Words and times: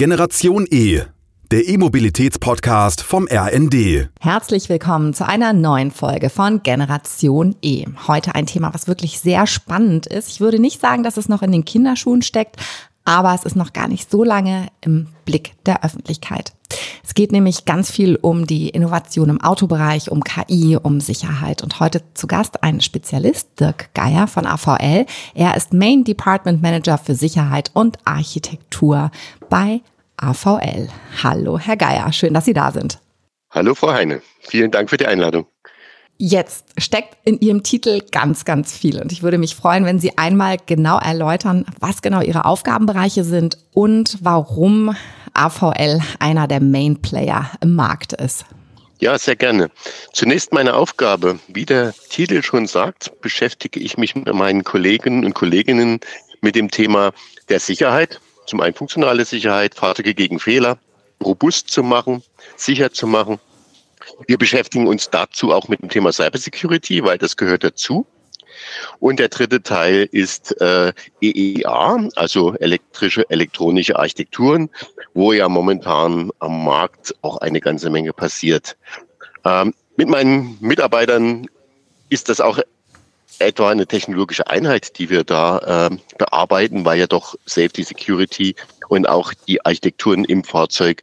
Generation 0.00 0.66
E, 0.70 1.02
der 1.50 1.68
E-Mobilitäts-Podcast 1.68 3.02
vom 3.02 3.28
RND. 3.30 4.08
Herzlich 4.18 4.70
willkommen 4.70 5.12
zu 5.12 5.28
einer 5.28 5.52
neuen 5.52 5.90
Folge 5.90 6.30
von 6.30 6.62
Generation 6.62 7.54
E. 7.60 7.84
Heute 8.08 8.34
ein 8.34 8.46
Thema, 8.46 8.72
was 8.72 8.88
wirklich 8.88 9.20
sehr 9.20 9.46
spannend 9.46 10.06
ist. 10.06 10.30
Ich 10.30 10.40
würde 10.40 10.58
nicht 10.58 10.80
sagen, 10.80 11.02
dass 11.02 11.18
es 11.18 11.28
noch 11.28 11.42
in 11.42 11.52
den 11.52 11.66
Kinderschuhen 11.66 12.22
steckt, 12.22 12.56
aber 13.04 13.34
es 13.34 13.44
ist 13.44 13.56
noch 13.56 13.72
gar 13.72 13.88
nicht 13.88 14.10
so 14.10 14.24
lange 14.24 14.68
im 14.80 15.08
Blick 15.24 15.54
der 15.66 15.84
Öffentlichkeit. 15.84 16.52
Es 17.02 17.14
geht 17.14 17.32
nämlich 17.32 17.64
ganz 17.64 17.90
viel 17.90 18.16
um 18.16 18.46
die 18.46 18.68
Innovation 18.68 19.30
im 19.30 19.40
Autobereich, 19.40 20.10
um 20.10 20.22
KI, 20.22 20.78
um 20.80 21.00
Sicherheit. 21.00 21.62
Und 21.62 21.80
heute 21.80 22.02
zu 22.14 22.26
Gast 22.26 22.62
ein 22.62 22.80
Spezialist, 22.80 23.58
Dirk 23.58 23.92
Geier 23.94 24.26
von 24.26 24.46
AVL. 24.46 25.06
Er 25.34 25.56
ist 25.56 25.72
Main 25.72 26.04
Department 26.04 26.62
Manager 26.62 26.98
für 26.98 27.14
Sicherheit 27.14 27.70
und 27.74 27.98
Architektur 28.04 29.10
bei 29.48 29.80
AVL. 30.16 30.88
Hallo, 31.22 31.58
Herr 31.58 31.76
Geier, 31.76 32.12
schön, 32.12 32.34
dass 32.34 32.44
Sie 32.44 32.54
da 32.54 32.70
sind. 32.70 33.00
Hallo, 33.50 33.74
Frau 33.74 33.92
Heine. 33.92 34.22
Vielen 34.40 34.70
Dank 34.70 34.90
für 34.90 34.96
die 34.96 35.06
Einladung. 35.06 35.46
Jetzt 36.22 36.66
steckt 36.76 37.16
in 37.24 37.40
Ihrem 37.40 37.62
Titel 37.62 38.02
ganz, 38.12 38.44
ganz 38.44 38.76
viel. 38.76 39.00
Und 39.00 39.10
ich 39.10 39.22
würde 39.22 39.38
mich 39.38 39.54
freuen, 39.54 39.86
wenn 39.86 39.98
Sie 39.98 40.18
einmal 40.18 40.58
genau 40.66 40.98
erläutern, 40.98 41.64
was 41.80 42.02
genau 42.02 42.20
Ihre 42.20 42.44
Aufgabenbereiche 42.44 43.24
sind 43.24 43.56
und 43.72 44.18
warum 44.20 44.94
AVL 45.32 45.98
einer 46.18 46.46
der 46.46 46.60
Main 46.60 47.00
Player 47.00 47.50
im 47.62 47.74
Markt 47.74 48.12
ist. 48.12 48.44
Ja, 48.98 49.16
sehr 49.18 49.34
gerne. 49.34 49.70
Zunächst 50.12 50.52
meine 50.52 50.74
Aufgabe. 50.74 51.38
Wie 51.48 51.64
der 51.64 51.94
Titel 52.10 52.42
schon 52.42 52.66
sagt, 52.66 53.18
beschäftige 53.22 53.80
ich 53.80 53.96
mich 53.96 54.14
mit 54.14 54.30
meinen 54.34 54.62
Kollegen 54.62 55.24
und 55.24 55.32
Kolleginnen 55.32 56.00
mit 56.42 56.54
dem 56.54 56.70
Thema 56.70 57.12
der 57.48 57.60
Sicherheit. 57.60 58.20
Zum 58.44 58.60
einen 58.60 58.74
funktionale 58.74 59.24
Sicherheit, 59.24 59.74
Fahrzeuge 59.74 60.12
gegen 60.12 60.38
Fehler, 60.38 60.76
robust 61.24 61.70
zu 61.70 61.82
machen, 61.82 62.22
sicher 62.56 62.92
zu 62.92 63.06
machen. 63.06 63.40
Wir 64.26 64.38
beschäftigen 64.38 64.86
uns 64.86 65.10
dazu 65.10 65.52
auch 65.52 65.68
mit 65.68 65.82
dem 65.82 65.88
Thema 65.88 66.12
Cybersecurity, 66.12 67.04
weil 67.04 67.18
das 67.18 67.36
gehört 67.36 67.64
dazu. 67.64 68.06
Und 68.98 69.18
der 69.18 69.28
dritte 69.28 69.62
Teil 69.62 70.08
ist 70.10 70.60
äh, 70.60 70.92
EEA, 71.20 72.08
also 72.16 72.54
elektrische, 72.56 73.28
elektronische 73.30 73.98
Architekturen, 73.98 74.70
wo 75.14 75.32
ja 75.32 75.48
momentan 75.48 76.30
am 76.38 76.64
Markt 76.64 77.14
auch 77.22 77.38
eine 77.38 77.60
ganze 77.60 77.90
Menge 77.90 78.12
passiert. 78.12 78.76
Ähm, 79.44 79.74
mit 79.96 80.08
meinen 80.08 80.56
Mitarbeitern 80.60 81.46
ist 82.08 82.28
das 82.28 82.40
auch 82.40 82.58
etwa 83.38 83.70
eine 83.70 83.86
technologische 83.86 84.46
Einheit, 84.46 84.98
die 84.98 85.08
wir 85.08 85.24
da 85.24 85.88
äh, 85.88 85.96
bearbeiten, 86.18 86.84
weil 86.84 86.98
ja 86.98 87.06
doch 87.06 87.36
Safety, 87.46 87.82
Security 87.82 88.54
und 88.88 89.08
auch 89.08 89.32
die 89.48 89.64
Architekturen 89.64 90.24
im 90.24 90.44
Fahrzeug 90.44 91.02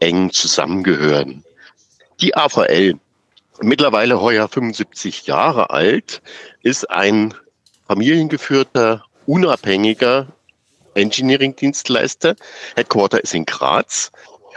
eng 0.00 0.30
zusammengehören. 0.30 1.44
Die 2.20 2.34
AVL, 2.34 2.94
mittlerweile 3.60 4.20
heuer 4.20 4.48
75 4.48 5.26
Jahre 5.26 5.70
alt, 5.70 6.20
ist 6.62 6.90
ein 6.90 7.32
familiengeführter, 7.86 9.04
unabhängiger 9.26 10.26
Engineering-Dienstleister. 10.94 12.34
Headquarter 12.74 13.22
ist 13.22 13.34
in 13.34 13.44
Graz. 13.44 14.10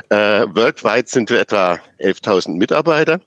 Äh, 0.10 0.48
worldwide 0.56 1.08
sind 1.08 1.30
wir 1.30 1.40
etwa 1.40 1.80
11.000 2.00 2.58
Mitarbeiter. 2.58 3.22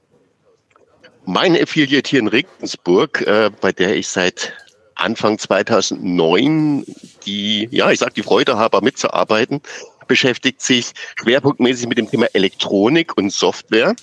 Meine 1.25 1.63
Affiliate 1.63 2.11
hier 2.11 2.19
in 2.19 2.29
Regensburg, 2.29 3.21
äh, 3.23 3.51
bei 3.61 3.71
der 3.71 3.95
ich 3.95 4.09
seit 4.09 4.53
Anfang 4.97 5.39
2009 5.39 6.85
die, 7.25 7.69
ja, 7.71 7.91
ich 7.91 8.01
sag 8.01 8.15
die 8.15 8.23
Freude 8.23 8.57
habe, 8.57 8.81
mitzuarbeiten, 8.83 9.63
beschäftigt 10.09 10.61
sich 10.61 10.93
schwerpunktmäßig 11.17 11.89
mit 11.89 11.99
dem 11.99 12.11
Thema 12.11 12.27
Elektronik 12.33 13.17
und 13.17 13.33
Software. 13.33 13.95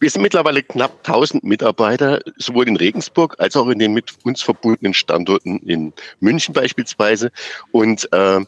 Wir 0.00 0.10
sind 0.10 0.22
mittlerweile 0.22 0.62
knapp 0.62 0.98
1000 0.98 1.44
Mitarbeiter, 1.44 2.20
sowohl 2.36 2.68
in 2.68 2.76
Regensburg 2.76 3.36
als 3.38 3.56
auch 3.56 3.68
in 3.68 3.78
den 3.78 3.92
mit 3.92 4.12
uns 4.24 4.42
verbundenen 4.42 4.94
Standorten 4.94 5.58
in 5.60 5.92
München 6.20 6.54
beispielsweise. 6.54 7.30
Und 7.72 8.08
äh, 8.12 8.40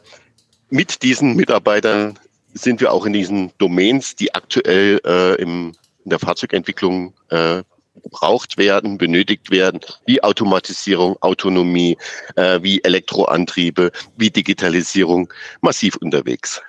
mit 0.70 1.02
diesen 1.02 1.36
Mitarbeitern 1.36 2.18
sind 2.54 2.80
wir 2.80 2.92
auch 2.92 3.06
in 3.06 3.12
diesen 3.12 3.52
Domains, 3.58 4.16
die 4.16 4.34
aktuell 4.34 5.00
äh, 5.04 5.40
im, 5.40 5.74
in 6.04 6.10
der 6.10 6.18
Fahrzeugentwicklung 6.18 7.14
äh, 7.30 7.62
gebraucht 8.02 8.58
werden, 8.58 8.98
benötigt 8.98 9.50
werden, 9.50 9.80
wie 10.06 10.22
Automatisierung, 10.22 11.16
Autonomie, 11.20 11.96
äh, 12.36 12.60
wie 12.62 12.82
Elektroantriebe, 12.82 13.90
wie 14.16 14.30
Digitalisierung 14.30 15.32
massiv 15.60 15.96
unterwegs. 15.96 16.62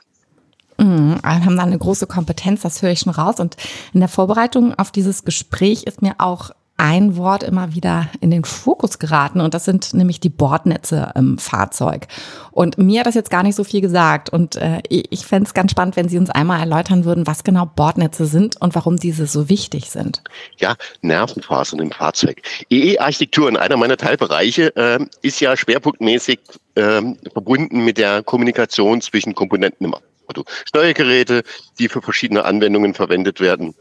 Mhm, 0.80 1.20
haben 1.24 1.58
da 1.58 1.64
eine 1.64 1.78
große 1.78 2.08
Kompetenz, 2.08 2.62
das 2.62 2.82
höre 2.82 2.92
ich 2.92 3.00
schon 3.00 3.14
raus. 3.14 3.40
Und 3.40 3.58
in 3.94 4.00
der 4.00 4.10
Vorbereitung 4.10 4.74
auf 4.76 4.92
dieses 4.92 5.26
Gespräch 5.26 5.84
ist 5.84 6.02
mir 6.02 6.16
auch 6.20 6.52
ein 6.80 7.18
Wort 7.18 7.44
immer 7.44 7.76
wieder 7.76 8.08
in 8.22 8.32
den 8.32 8.46
Fokus 8.46 9.00
geraten 9.00 9.42
und 9.42 9.54
das 9.54 9.66
sind 9.66 9.94
nämlich 9.94 10.22
die 10.22 10.30
Bordnetze 10.30 11.12
im 11.14 11.38
Fahrzeug. 11.38 12.08
Und 12.52 12.78
mir 12.78 13.02
hat 13.02 13.08
das 13.08 13.16
jetzt 13.16 13.30
gar 13.30 13.44
nicht 13.44 13.56
so 13.56 13.66
viel 13.66 13.82
gesagt 13.82 14.30
und 14.30 14.56
äh, 14.56 14.82
ich 14.88 15.26
fände 15.26 15.46
es 15.48 15.54
ganz 15.54 15.72
spannend, 15.72 15.98
wenn 15.98 16.08
Sie 16.08 16.18
uns 16.18 16.30
einmal 16.30 16.62
erläutern 16.62 17.04
würden, 17.04 17.28
was 17.28 17.44
genau 17.44 17.66
Bordnetze 17.66 18.26
sind 18.26 18.56
und 18.62 18.76
warum 18.76 18.96
diese 18.96 19.28
so 19.28 19.50
wichtig 19.50 19.92
sind. 19.92 20.24
Ja, 20.58 20.76
Nervenfasern 21.02 21.80
im 21.80 21.92
Fahrzeug. 21.92 22.42
EE-Architektur 22.70 23.50
in 23.50 23.58
einer 23.58 23.76
meiner 23.76 23.98
Teilbereiche 23.98 24.74
äh, 24.78 25.06
ist 25.22 25.42
ja 25.42 25.58
schwerpunktmäßig 25.58 26.40
äh, 26.76 27.02
verbunden 27.34 27.84
mit 27.84 27.98
der 27.98 28.24
Kommunikation 28.24 29.02
zwischen 29.02 29.36
Komponenten 29.36 29.86
im 29.86 29.96
Auto. 30.30 30.44
Steuergeräte, 30.66 31.44
die 31.80 31.90
für 31.90 32.02
verschiedene 32.02 32.46
Anwendungen 32.46 32.94
verwendet 32.94 33.40
werden 33.40 33.76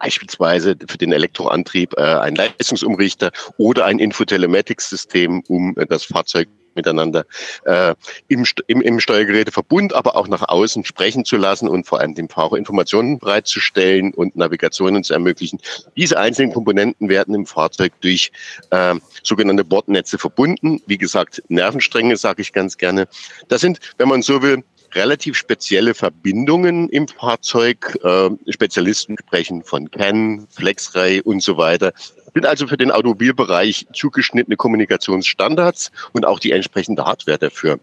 beispielsweise 0.00 0.76
für 0.86 0.98
den 0.98 1.12
Elektroantrieb 1.12 1.94
äh, 1.96 2.02
ein 2.02 2.34
Leistungsumrichter 2.34 3.30
oder 3.56 3.86
ein 3.86 3.98
Infotelematics-System, 3.98 5.42
um 5.48 5.74
äh, 5.78 5.86
das 5.86 6.04
Fahrzeug 6.04 6.48
miteinander 6.74 7.24
äh, 7.64 7.94
im, 8.28 8.44
im, 8.66 8.82
im 8.82 9.00
Steuergeräteverbund, 9.00 9.92
aber 9.92 10.16
auch 10.16 10.28
nach 10.28 10.48
außen 10.48 10.84
sprechen 10.84 11.24
zu 11.24 11.36
lassen 11.36 11.68
und 11.68 11.86
vor 11.86 12.00
allem 12.00 12.14
dem 12.14 12.28
Fahrer 12.28 12.56
Informationen 12.56 13.18
bereitzustellen 13.18 14.12
und 14.12 14.36
Navigationen 14.36 15.04
zu 15.04 15.14
ermöglichen. 15.14 15.60
Diese 15.96 16.18
einzelnen 16.18 16.52
Komponenten 16.52 17.08
werden 17.08 17.34
im 17.34 17.46
Fahrzeug 17.46 17.92
durch 18.00 18.32
äh, 18.70 18.96
sogenannte 19.22 19.64
Bordnetze 19.64 20.18
verbunden. 20.18 20.82
Wie 20.86 20.98
gesagt, 20.98 21.42
Nervenstränge 21.48 22.16
sage 22.16 22.42
ich 22.42 22.52
ganz 22.52 22.76
gerne. 22.76 23.08
Das 23.48 23.60
sind, 23.60 23.78
wenn 23.98 24.08
man 24.08 24.22
so 24.22 24.42
will, 24.42 24.64
relativ 24.94 25.36
spezielle 25.36 25.94
Verbindungen 25.94 26.88
im 26.88 27.08
Fahrzeug. 27.08 27.98
Äh, 28.02 28.30
Spezialisten 28.50 29.16
sprechen 29.18 29.62
von 29.62 29.90
CAN, 29.90 30.46
FlexRay 30.50 31.20
und 31.20 31.42
so 31.42 31.56
weiter. 31.56 31.92
Sind 32.34 32.46
also 32.46 32.66
für 32.66 32.76
den 32.76 32.90
Automobilbereich 32.90 33.86
zugeschnittene 33.92 34.56
Kommunikationsstandards 34.56 35.92
und 36.12 36.24
auch 36.24 36.38
die 36.38 36.52
entsprechende 36.52 37.04
Hardware 37.04 37.38
dafür. 37.38 37.78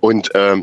Und 0.00 0.34
äh, 0.34 0.62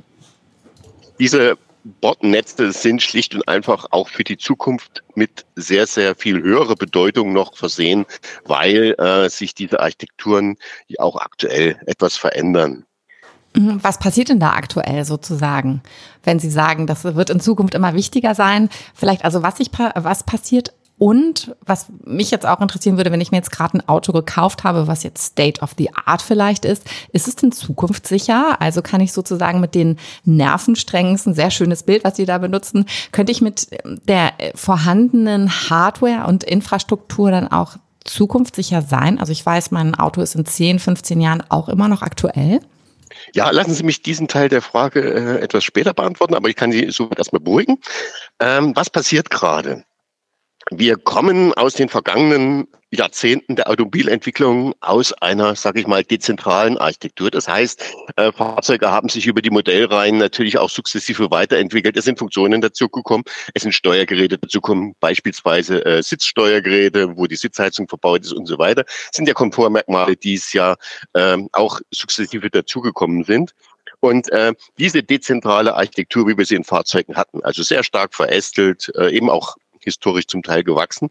diese 1.19 1.57
Bordnetze 2.01 2.71
sind 2.71 3.01
schlicht 3.01 3.35
und 3.35 3.47
einfach 3.47 3.85
auch 3.91 4.09
für 4.09 4.23
die 4.23 4.37
Zukunft 4.37 5.03
mit 5.13 5.45
sehr, 5.55 5.85
sehr 5.85 6.15
viel 6.15 6.41
höherer 6.41 6.75
Bedeutung 6.75 7.31
noch 7.31 7.55
versehen, 7.55 8.05
weil 8.43 8.95
äh, 8.97 9.29
sich 9.29 9.53
diese 9.53 9.79
Architekturen 9.79 10.57
auch 10.97 11.15
aktuell 11.17 11.79
etwas 11.85 12.17
verändern. 12.17 12.85
Mhm. 13.55 13.79
Was 13.81 13.99
passiert 13.99 14.29
denn 14.29 14.39
da 14.39 14.51
aktuell 14.51 15.05
sozusagen, 15.05 15.81
wenn 16.23 16.39
Sie 16.39 16.49
sagen, 16.49 16.87
das 16.87 17.03
wird 17.03 17.29
in 17.29 17.39
Zukunft 17.39 17.75
immer 17.75 17.93
wichtiger 17.93 18.35
sein? 18.35 18.69
Vielleicht 18.93 19.25
also 19.25 19.43
was 19.43 19.57
sich 19.57 19.71
was 19.95 20.23
passiert 20.23 20.73
und 20.97 21.53
was 21.65 21.87
mich 22.05 22.31
jetzt 22.31 22.45
auch 22.45 22.61
interessieren 22.61 22.95
würde, 22.95 23.11
wenn 23.11 23.19
ich 23.19 23.31
mir 23.31 23.37
jetzt 23.37 23.51
gerade 23.51 23.77
ein 23.77 23.89
Auto 23.89 24.13
gekauft 24.13 24.63
habe, 24.63 24.87
was 24.87 25.03
jetzt 25.03 25.25
State 25.25 25.61
of 25.61 25.71
the 25.77 25.89
Art 25.93 26.21
vielleicht 26.21 26.63
ist, 26.63 26.83
ist 27.11 27.27
es 27.27 27.35
denn 27.35 27.51
zukunftssicher? 27.51 28.61
Also 28.61 28.81
kann 28.81 29.01
ich 29.01 29.11
sozusagen 29.11 29.59
mit 29.59 29.75
den 29.75 29.97
Nervensträngen, 30.23 31.19
ein 31.25 31.33
sehr 31.33 31.51
schönes 31.51 31.83
Bild, 31.83 32.05
was 32.05 32.15
Sie 32.15 32.25
da 32.25 32.37
benutzen, 32.37 32.85
könnte 33.11 33.33
ich 33.33 33.41
mit 33.41 33.67
der 34.07 34.31
vorhandenen 34.55 35.69
Hardware 35.69 36.27
und 36.27 36.45
Infrastruktur 36.45 37.29
dann 37.29 37.49
auch 37.49 37.75
zukunftssicher 38.05 38.81
sein? 38.81 39.19
Also 39.19 39.33
ich 39.33 39.45
weiß, 39.45 39.71
mein 39.71 39.95
Auto 39.95 40.21
ist 40.21 40.35
in 40.35 40.45
10, 40.45 40.79
15 40.79 41.19
Jahren 41.19 41.43
auch 41.49 41.67
immer 41.67 41.89
noch 41.89 42.03
aktuell. 42.03 42.61
Ja, 43.33 43.49
lassen 43.49 43.73
Sie 43.73 43.83
mich 43.83 44.01
diesen 44.01 44.27
Teil 44.27 44.49
der 44.49 44.61
Frage 44.61 45.01
äh, 45.01 45.41
etwas 45.41 45.63
später 45.63 45.93
beantworten, 45.93 46.35
aber 46.35 46.49
ich 46.49 46.55
kann 46.55 46.71
Sie 46.71 46.89
so 46.91 47.09
erstmal 47.09 47.41
beruhigen. 47.41 47.79
Ähm, 48.39 48.75
was 48.75 48.89
passiert 48.89 49.29
gerade? 49.29 49.85
Wir 50.71 50.97
kommen 50.97 51.53
aus 51.53 51.75
den 51.75 51.89
vergangenen 51.89 52.67
Jahrzehnten 52.91 53.55
der 53.55 53.69
Automobilentwicklung 53.69 54.73
aus 54.79 55.13
einer, 55.13 55.55
sage 55.55 55.79
ich 55.79 55.85
mal, 55.85 56.03
dezentralen 56.03 56.77
Architektur. 56.79 57.29
Das 57.29 57.47
heißt, 57.47 57.83
äh, 58.15 58.31
Fahrzeuge 58.31 58.89
haben 58.89 59.09
sich 59.09 59.27
über 59.27 59.43
die 59.43 59.51
Modellreihen 59.51 60.17
natürlich 60.17 60.57
auch 60.57 60.69
sukzessive 60.69 61.29
weiterentwickelt. 61.29 61.97
Es 61.97 62.05
sind 62.05 62.17
Funktionen 62.17 62.61
dazugekommen, 62.61 63.25
es 63.53 63.61
sind 63.61 63.73
Steuergeräte 63.73 64.39
dazugekommen, 64.39 64.95
beispielsweise 64.99 65.85
äh, 65.85 66.01
Sitzsteuergeräte, 66.01 67.15
wo 67.15 67.27
die 67.27 67.35
Sitzheizung 67.35 67.87
verbaut 67.87 68.21
ist 68.21 68.33
und 68.33 68.47
so 68.47 68.57
weiter. 68.57 68.85
Das 68.85 69.11
sind 69.13 69.27
ja 69.27 69.35
Komfortmerkmale, 69.35 70.15
die 70.15 70.33
es 70.33 70.51
ja 70.53 70.75
äh, 71.13 71.37
auch 71.51 71.79
sukzessive 71.91 72.49
dazugekommen 72.49 73.23
sind. 73.23 73.51
Und 73.99 74.31
äh, 74.31 74.53
diese 74.77 75.03
dezentrale 75.03 75.75
Architektur, 75.75 76.27
wie 76.27 76.37
wir 76.37 76.45
sie 76.45 76.55
in 76.55 76.63
Fahrzeugen 76.63 77.15
hatten, 77.15 77.43
also 77.43 77.63
sehr 77.63 77.83
stark 77.83 78.13
verästelt, 78.13 78.91
äh, 78.95 79.09
eben 79.09 79.29
auch 79.29 79.55
historisch 79.85 80.27
zum 80.27 80.43
Teil 80.43 80.63
gewachsen, 80.63 81.09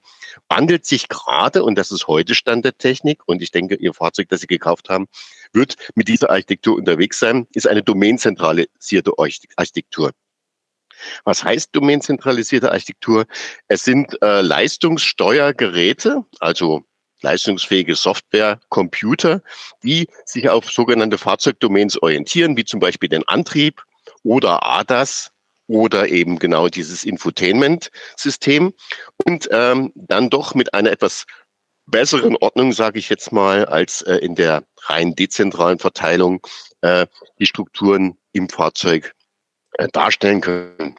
wandelt 0.49 0.85
sich 0.85 1.09
gerade, 1.09 1.65
und 1.65 1.77
das 1.77 1.91
ist 1.91 2.07
heute 2.07 2.35
Stand 2.35 2.65
der 2.65 2.77
Technik, 2.77 3.23
und 3.27 3.41
ich 3.41 3.51
denke, 3.51 3.77
Ihr 3.77 3.95
Fahrzeug, 3.95 4.29
das 4.29 4.43
Sie 4.43 4.47
gekauft 4.47 4.91
haben, 4.91 5.07
wird 5.53 5.77
mit 5.95 6.09
dieser 6.09 6.29
Architektur 6.31 6.77
unterwegs 6.77 7.19
sein, 7.19 7.47
ist 7.55 7.67
eine 7.67 7.83
domainzentralisierte 7.83 9.13
Architektur. 9.57 10.13
Was 11.25 11.43
heißt 11.43 11.71
domainzentralisierte 11.73 12.71
Architektur? 12.71 13.27
Es 13.69 13.85
sind 13.85 14.21
äh, 14.23 14.43
Leistungssteuergeräte, 14.43 16.25
also 16.41 16.85
leistungsfähige 17.23 17.97
Software, 17.97 18.61
Computer, 18.69 19.43
die 19.83 20.09
sich 20.25 20.49
auf 20.49 20.71
sogenannte 20.71 21.19
Fahrzeugdomains 21.19 22.01
orientieren, 22.01 22.57
wie 22.57 22.65
zum 22.65 22.81
Beispiel 22.81 23.09
den 23.09 23.27
Antrieb 23.27 23.83
oder 24.23 24.63
ADAS 24.63 25.34
oder 25.67 26.09
eben 26.09 26.39
genau 26.39 26.69
dieses 26.69 27.05
Infotainment-System 27.05 28.75
und 29.25 29.49
ähm, 29.51 29.93
dann 29.95 30.31
doch 30.31 30.55
mit 30.55 30.75
einer 30.75 30.91
etwas 30.91 31.27
besseren 31.87 32.37
Ordnung, 32.37 32.73
sage 32.73 32.99
ich 32.99 33.09
jetzt 33.09 33.33
mal, 33.33 33.67
als 33.67 34.03
äh, 34.03 34.17
in 34.17 34.35
der 34.35 34.65
rein 34.87 35.15
dezentralen 35.15 35.79
Verteilung 35.79 36.47
äh, 36.81 37.07
die 37.39 37.47
Strukturen 37.47 38.17
im 38.33 38.49
Fahrzeug 38.49 39.15
äh, 39.73 39.89
darstellen 39.93 40.41
können. 40.41 40.97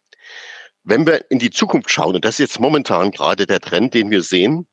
Wenn 0.83 1.07
wir 1.07 1.29
in 1.31 1.39
die 1.39 1.49
Zukunft 1.49 1.89
schauen, 1.89 2.15
und 2.15 2.25
das 2.25 2.35
ist 2.35 2.39
jetzt 2.39 2.59
momentan 2.59 3.11
gerade 3.11 3.47
der 3.47 3.59
Trend, 3.59 3.93
den 3.93 4.11
wir 4.11 4.21
sehen, 4.21 4.67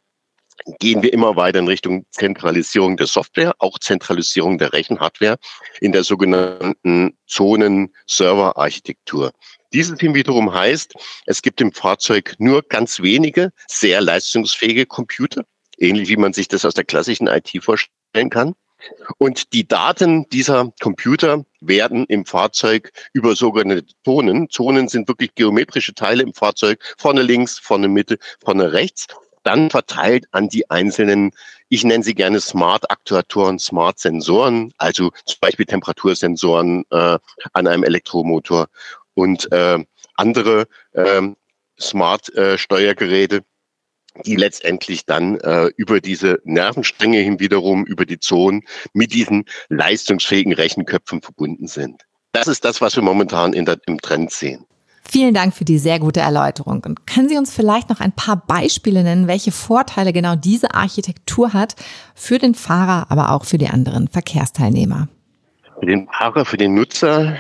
gehen 0.79 1.03
wir 1.03 1.13
immer 1.13 1.37
weiter 1.37 1.59
in 1.59 1.69
Richtung 1.69 2.07
Zentralisierung 2.11 2.97
der 2.97 3.07
Software, 3.07 3.55
auch 3.59 3.79
Zentralisierung 3.79 4.59
der 4.59 4.73
Rechenhardware 4.73 5.39
in 5.81 5.93
der 5.93 6.05
sogenannten 6.05 7.17
Zonen-Server-Architektur. 7.27 9.33
Dieses 9.73 9.99
Team 9.99 10.15
wiederum 10.15 10.53
heißt, 10.53 10.95
es 11.27 11.43
gibt 11.43 11.61
im 11.61 11.73
Fahrzeug 11.73 12.35
nur 12.39 12.63
ganz 12.63 13.01
wenige 13.01 13.53
sehr 13.69 14.01
leistungsfähige 14.01 14.87
Computer, 14.87 15.45
ähnlich 15.79 16.09
wie 16.09 16.17
man 16.17 16.33
sich 16.33 16.49
das 16.49 16.65
aus 16.65 16.75
der 16.75 16.85
klassischen 16.85 17.27
IT 17.27 17.51
vorstellen 17.61 18.31
kann. 18.31 18.55
Und 19.19 19.53
die 19.53 19.67
Daten 19.67 20.29
dieser 20.31 20.73
Computer 20.81 21.45
werden 21.61 22.05
im 22.07 22.27
Fahrzeug 22.27 22.91
über 23.13 23.37
sogenannte 23.37 23.87
Zonen, 24.05 24.51
Zonen 24.51 24.89
sind 24.89 25.09
wirklich 25.09 25.35
geometrische 25.35 25.95
Teile 25.95 26.25
im 26.25 26.35
Fahrzeug, 26.35 26.81
vorne 26.99 27.23
links, 27.23 27.59
vorne 27.59 27.89
Mitte, 27.89 28.19
vorne 28.45 28.73
rechts, 28.73 29.07
dann 29.43 29.71
verteilt 29.71 30.27
an 30.33 30.49
die 30.49 30.71
einzelnen, 30.71 31.33
ich 31.69 31.85
nenne 31.85 32.05
sie 32.05 32.15
gerne 32.15 32.41
Smart-Aktuatoren, 32.41 33.59
Smart-Sensoren, 33.59 34.73
also 34.79 35.11
zum 35.25 35.39
Beispiel 35.41 35.67
Temperatursensoren 35.67 36.85
äh, 36.91 37.19
an 37.53 37.67
einem 37.67 37.85
Elektromotor 37.85 38.69
und 39.15 39.51
äh, 39.53 39.85
andere 40.15 40.67
äh, 40.93 41.23
Smart-Steuergeräte, 41.81 43.45
die 44.27 44.37
letztendlich 44.37 45.07
dann 45.07 45.41
äh, 45.41 45.71
über 45.77 46.01
diese 46.01 46.41
Nervenstränge 46.45 47.19
hin 47.19 47.41
wiederum, 47.41 47.85
über 47.85 48.05
die 48.05 48.19
Zonen 48.19 48.63
mit 48.93 49.13
diesen 49.15 49.47
leistungsfähigen 49.69 50.53
Rechenköpfen 50.53 51.23
verbunden 51.23 51.67
sind. 51.67 52.03
Das 52.33 52.49
ist 52.49 52.65
das, 52.65 52.81
was 52.81 52.97
wir 52.97 53.03
momentan 53.03 53.53
der, 53.53 53.79
im 53.87 54.01
Trend 54.01 54.31
sehen. 54.31 54.67
Vielen 55.13 55.35
Dank 55.35 55.53
für 55.55 55.67
die 55.67 55.77
sehr 55.77 55.99
gute 55.99 56.21
Erläuterung. 56.21 56.83
Und 56.87 57.07
können 57.07 57.29
Sie 57.29 57.37
uns 57.37 57.53
vielleicht 57.53 57.91
noch 57.91 58.01
ein 58.01 58.13
paar 58.13 58.37
Beispiele 58.47 59.03
nennen, 59.03 59.27
welche 59.27 59.53
Vorteile 59.53 60.11
genau 60.11 60.37
diese 60.37 60.75
Architektur 60.75 61.53
hat 61.53 61.77
für 62.15 62.39
den 62.39 62.55
Fahrer, 62.55 63.11
aber 63.11 63.33
auch 63.33 63.45
für 63.45 63.59
die 63.59 63.69
anderen 63.69 64.09
Verkehrsteilnehmer? 64.09 65.09
Für 65.79 65.85
den 65.85 66.09
Fahrer, 66.09 66.47
für 66.47 66.57
den 66.57 66.73
Nutzer 66.73 67.37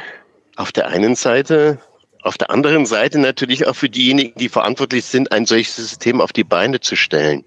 auf 0.56 0.70
der 0.72 0.88
einen 0.88 1.14
Seite, 1.14 1.78
auf 2.22 2.36
der 2.36 2.50
anderen 2.50 2.84
Seite 2.84 3.18
natürlich 3.18 3.66
auch 3.66 3.74
für 3.74 3.88
diejenigen, 3.88 4.38
die 4.38 4.50
verantwortlich 4.50 5.06
sind, 5.06 5.32
ein 5.32 5.46
solches 5.46 5.76
System 5.76 6.20
auf 6.20 6.34
die 6.34 6.44
Beine 6.44 6.78
zu 6.80 6.94
stellen. 6.94 7.42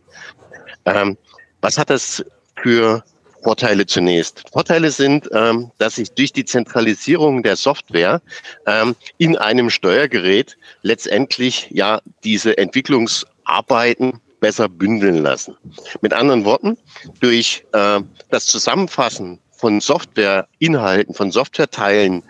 Ähm, 0.86 1.19
was 1.62 1.77
hat 1.77 1.92
das 1.92 2.25
für 2.56 3.04
Vorteile 3.45 3.86
zunächst. 3.86 4.44
Vorteile 4.51 4.89
sind, 4.89 5.30
ähm, 5.31 5.69
dass 5.77 6.00
ich 6.00 6.12
durch 6.13 6.33
die 6.33 6.45
Zentralisierung 6.45 7.44
der 7.44 7.56
Software 7.56 8.24
ähm, 8.65 8.95
in 9.19 9.38
einem 9.38 9.69
Steuergerät 9.69 10.57
letztendlich 10.81 11.68
ja 11.69 12.01
diese 12.24 12.57
Entwicklungsarbeiten 12.57 14.19
besser 14.39 14.68
bündeln 14.68 15.21
lassen. 15.21 15.56
Mit 16.01 16.12
anderen 16.12 16.44
Worten, 16.44 16.75
durch 17.19 17.63
äh, 17.74 18.00
das 18.31 18.47
Zusammenfassen 18.47 19.38
von 19.51 19.80
Softwareinhalten, 19.80 21.13
von 21.13 21.30
Softwareteilen, 21.30 22.24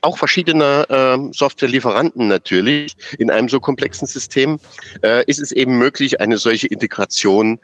auch 0.00 0.16
verschiedener 0.16 0.86
äh, 0.88 1.18
Softwarelieferanten 1.34 2.28
natürlich 2.28 2.96
in 3.18 3.30
einem 3.30 3.50
so 3.50 3.60
komplexen 3.60 4.08
System, 4.08 4.58
äh, 5.02 5.22
ist 5.26 5.38
es 5.38 5.52
eben 5.52 5.76
möglich, 5.76 6.18
eine 6.18 6.38
solche 6.38 6.68
Integration 6.68 7.58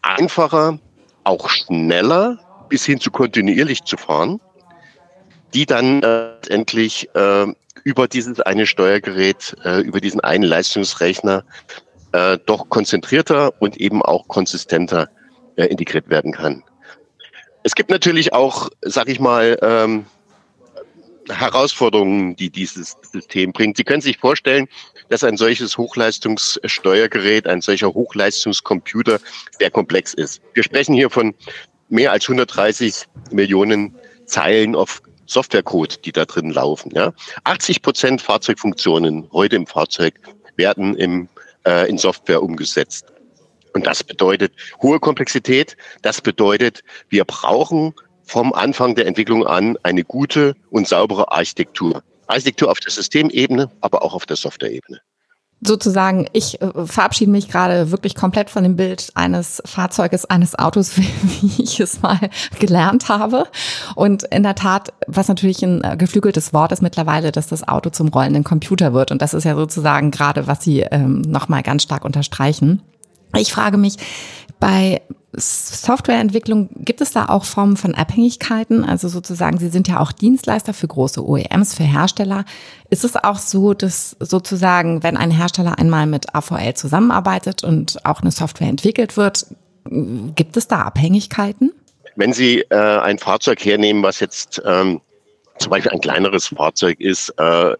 einfacher, 0.00 0.78
auch 1.24 1.48
schneller 1.48 2.38
bis 2.68 2.84
hin 2.84 3.00
zu 3.00 3.10
kontinuierlich 3.10 3.84
zu 3.84 3.96
fahren, 3.96 4.40
die 5.52 5.66
dann 5.66 6.02
äh, 6.02 6.32
endlich 6.48 7.08
äh, 7.14 7.46
über 7.84 8.08
dieses 8.08 8.40
eine 8.40 8.66
Steuergerät, 8.66 9.56
äh, 9.64 9.80
über 9.80 10.00
diesen 10.00 10.20
einen 10.20 10.44
Leistungsrechner 10.44 11.44
äh, 12.12 12.38
doch 12.46 12.68
konzentrierter 12.68 13.52
und 13.60 13.76
eben 13.76 14.02
auch 14.02 14.28
konsistenter 14.28 15.08
äh, 15.56 15.66
integriert 15.66 16.08
werden 16.08 16.32
kann. 16.32 16.62
Es 17.62 17.74
gibt 17.74 17.90
natürlich 17.90 18.32
auch, 18.32 18.70
sag 18.82 19.08
ich 19.08 19.20
mal, 19.20 19.58
ähm, 19.62 20.06
Herausforderungen, 21.28 22.36
die 22.36 22.50
dieses 22.50 22.96
System 23.12 23.52
bringt. 23.52 23.76
Sie 23.76 23.84
können 23.84 24.00
sich 24.00 24.18
vorstellen, 24.18 24.68
dass 25.08 25.24
ein 25.24 25.36
solches 25.36 25.78
Hochleistungssteuergerät, 25.78 27.46
ein 27.46 27.60
solcher 27.60 27.92
Hochleistungscomputer 27.92 29.20
sehr 29.58 29.70
komplex 29.70 30.14
ist. 30.14 30.42
Wir 30.52 30.62
sprechen 30.62 30.94
hier 30.94 31.10
von 31.10 31.34
mehr 31.88 32.12
als 32.12 32.24
130 32.28 33.04
Millionen 33.30 33.94
Zeilen 34.26 34.74
auf 34.74 35.02
Softwarecode, 35.26 36.04
die 36.04 36.12
da 36.12 36.24
drin 36.24 36.50
laufen. 36.50 36.90
Ja. 36.94 37.12
80 37.44 37.82
Prozent 37.82 38.22
Fahrzeugfunktionen 38.22 39.28
heute 39.32 39.56
im 39.56 39.66
Fahrzeug 39.66 40.14
werden 40.56 40.94
im, 40.96 41.28
äh, 41.66 41.88
in 41.88 41.98
Software 41.98 42.42
umgesetzt. 42.42 43.06
Und 43.72 43.86
das 43.86 44.04
bedeutet 44.04 44.52
hohe 44.82 45.00
Komplexität. 45.00 45.76
Das 46.02 46.20
bedeutet, 46.20 46.84
wir 47.08 47.24
brauchen 47.24 47.94
vom 48.24 48.52
Anfang 48.52 48.94
der 48.94 49.06
Entwicklung 49.06 49.46
an 49.46 49.76
eine 49.82 50.04
gute 50.04 50.54
und 50.70 50.88
saubere 50.88 51.30
Architektur. 51.32 52.02
Architektur 52.26 52.70
auf 52.70 52.80
der 52.80 52.90
Systemebene, 52.90 53.70
aber 53.80 54.02
auch 54.02 54.14
auf 54.14 54.26
der 54.26 54.36
Softwareebene 54.36 55.00
sozusagen, 55.66 56.26
ich 56.32 56.60
äh, 56.60 56.86
verabschiede 56.86 57.30
mich 57.30 57.48
gerade 57.48 57.90
wirklich 57.90 58.14
komplett 58.14 58.50
von 58.50 58.62
dem 58.62 58.76
Bild 58.76 59.10
eines 59.14 59.62
Fahrzeuges, 59.64 60.24
eines 60.26 60.58
Autos, 60.58 60.96
wie 60.96 61.62
ich 61.62 61.80
es 61.80 62.02
mal 62.02 62.18
gelernt 62.58 63.08
habe. 63.08 63.46
Und 63.94 64.24
in 64.24 64.42
der 64.42 64.54
Tat, 64.54 64.92
was 65.06 65.28
natürlich 65.28 65.62
ein 65.62 65.82
äh, 65.82 65.96
geflügeltes 65.96 66.52
Wort 66.52 66.72
ist 66.72 66.82
mittlerweile, 66.82 67.32
dass 67.32 67.48
das 67.48 67.66
Auto 67.66 67.90
zum 67.90 68.08
rollenden 68.08 68.44
Computer 68.44 68.92
wird. 68.92 69.10
Und 69.10 69.22
das 69.22 69.34
ist 69.34 69.44
ja 69.44 69.54
sozusagen 69.56 70.10
gerade, 70.10 70.46
was 70.46 70.62
Sie 70.62 70.80
ähm, 70.80 71.22
nochmal 71.22 71.62
ganz 71.62 71.82
stark 71.82 72.04
unterstreichen. 72.04 72.82
Ich 73.36 73.52
frage 73.52 73.78
mich, 73.78 73.96
bei 74.60 75.02
Softwareentwicklung, 75.36 76.68
gibt 76.76 77.00
es 77.00 77.12
da 77.12 77.26
auch 77.26 77.44
Formen 77.44 77.76
von 77.76 77.94
Abhängigkeiten? 77.94 78.84
Also 78.84 79.08
sozusagen, 79.08 79.58
Sie 79.58 79.68
sind 79.68 79.88
ja 79.88 80.00
auch 80.00 80.12
Dienstleister 80.12 80.72
für 80.72 80.86
große 80.86 81.26
OEMs, 81.26 81.74
für 81.74 81.82
Hersteller. 81.82 82.44
Ist 82.90 83.04
es 83.04 83.16
auch 83.16 83.38
so, 83.38 83.74
dass 83.74 84.16
sozusagen, 84.20 85.02
wenn 85.02 85.16
ein 85.16 85.30
Hersteller 85.30 85.78
einmal 85.78 86.06
mit 86.06 86.34
AVL 86.34 86.74
zusammenarbeitet 86.74 87.64
und 87.64 88.04
auch 88.04 88.20
eine 88.20 88.30
Software 88.30 88.68
entwickelt 88.68 89.16
wird, 89.16 89.46
gibt 89.90 90.56
es 90.56 90.68
da 90.68 90.82
Abhängigkeiten? 90.82 91.72
Wenn 92.16 92.32
Sie 92.32 92.60
äh, 92.70 92.76
ein 92.76 93.18
Fahrzeug 93.18 93.64
hernehmen, 93.64 94.02
was 94.02 94.20
jetzt 94.20 94.62
ähm, 94.64 95.00
zum 95.58 95.70
Beispiel 95.70 95.92
ein 95.92 96.00
kleineres 96.00 96.48
Fahrzeug 96.48 97.00
ist, 97.00 97.30
äh, 97.38 97.74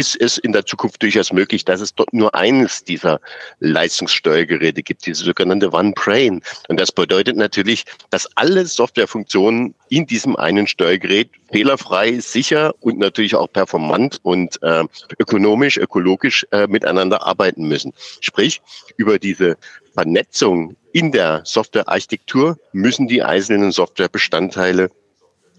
ist 0.00 0.16
es 0.18 0.38
in 0.38 0.52
der 0.52 0.64
Zukunft 0.64 1.02
durchaus 1.02 1.30
möglich, 1.30 1.66
dass 1.66 1.82
es 1.82 1.94
dort 1.94 2.14
nur 2.14 2.34
eines 2.34 2.84
dieser 2.84 3.20
Leistungssteuergeräte 3.58 4.82
gibt, 4.82 5.04
diese 5.04 5.24
sogenannte 5.24 5.70
One 5.74 5.92
Brain. 5.92 6.40
Und 6.68 6.80
das 6.80 6.90
bedeutet 6.90 7.36
natürlich, 7.36 7.84
dass 8.08 8.26
alle 8.34 8.64
Softwarefunktionen 8.64 9.74
in 9.90 10.06
diesem 10.06 10.36
einen 10.36 10.66
Steuergerät 10.66 11.28
fehlerfrei, 11.52 12.18
sicher 12.18 12.74
und 12.80 12.98
natürlich 12.98 13.34
auch 13.34 13.52
performant 13.52 14.20
und 14.22 14.58
äh, 14.62 14.84
ökonomisch, 15.18 15.76
ökologisch 15.76 16.46
äh, 16.50 16.66
miteinander 16.66 17.26
arbeiten 17.26 17.68
müssen. 17.68 17.92
Sprich, 18.20 18.62
über 18.96 19.18
diese 19.18 19.58
Vernetzung 19.92 20.76
in 20.92 21.12
der 21.12 21.42
Softwarearchitektur 21.44 22.58
müssen 22.72 23.06
die 23.06 23.22
einzelnen 23.22 23.70
Softwarebestandteile 23.70 24.90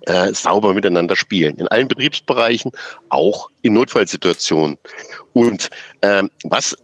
äh, 0.06 0.34
sauber 0.34 0.74
miteinander 0.74 1.16
spielen. 1.16 1.58
In 1.58 1.68
allen 1.68 1.88
Betriebsbereichen, 1.88 2.72
auch 3.10 3.50
in 3.62 3.74
Notfallsituationen. 3.74 4.78
Und 5.34 5.70
ähm, 6.02 6.30
was 6.44 6.76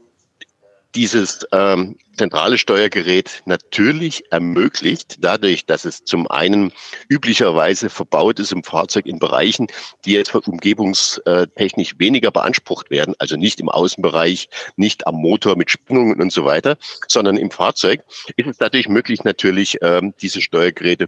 dieses 0.96 1.46
ähm, 1.52 1.96
zentrale 2.18 2.58
Steuergerät 2.58 3.44
natürlich 3.46 4.24
ermöglicht, 4.32 5.18
dadurch, 5.20 5.66
dass 5.66 5.86
es 5.86 6.04
zum 6.04 6.28
einen 6.28 6.74
üblicherweise 7.08 7.92
verbaut 7.92 8.40
ist 8.40 8.52
im 8.52 8.64
Fahrzeug 8.64 9.06
in 9.06 9.20
Bereichen, 9.20 9.68
die 10.06 10.14
jetzt 10.14 10.34
umgebungstechnisch 10.34 11.96
weniger 12.00 12.32
beansprucht 12.32 12.90
werden, 12.90 13.14
also 13.20 13.36
nicht 13.36 13.60
im 13.60 13.70
Außenbereich, 13.70 14.50
nicht 14.76 15.06
am 15.06 15.16
Motor 15.16 15.56
mit 15.56 15.70
Spannungen 15.70 16.20
und 16.20 16.32
so 16.32 16.46
weiter, 16.46 16.78
sondern 17.08 17.38
im 17.38 17.52
Fahrzeug, 17.52 18.02
ist 18.36 18.48
es 18.48 18.58
dadurch 18.58 18.90
möglich, 18.90 19.24
natürlich 19.24 19.78
ähm, 19.82 20.16
diese 20.20 20.42
Steuergeräte 20.42 21.08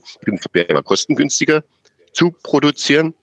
kostengünstiger 0.83 1.63
zu 2.13 2.31
produzieren 2.31 3.13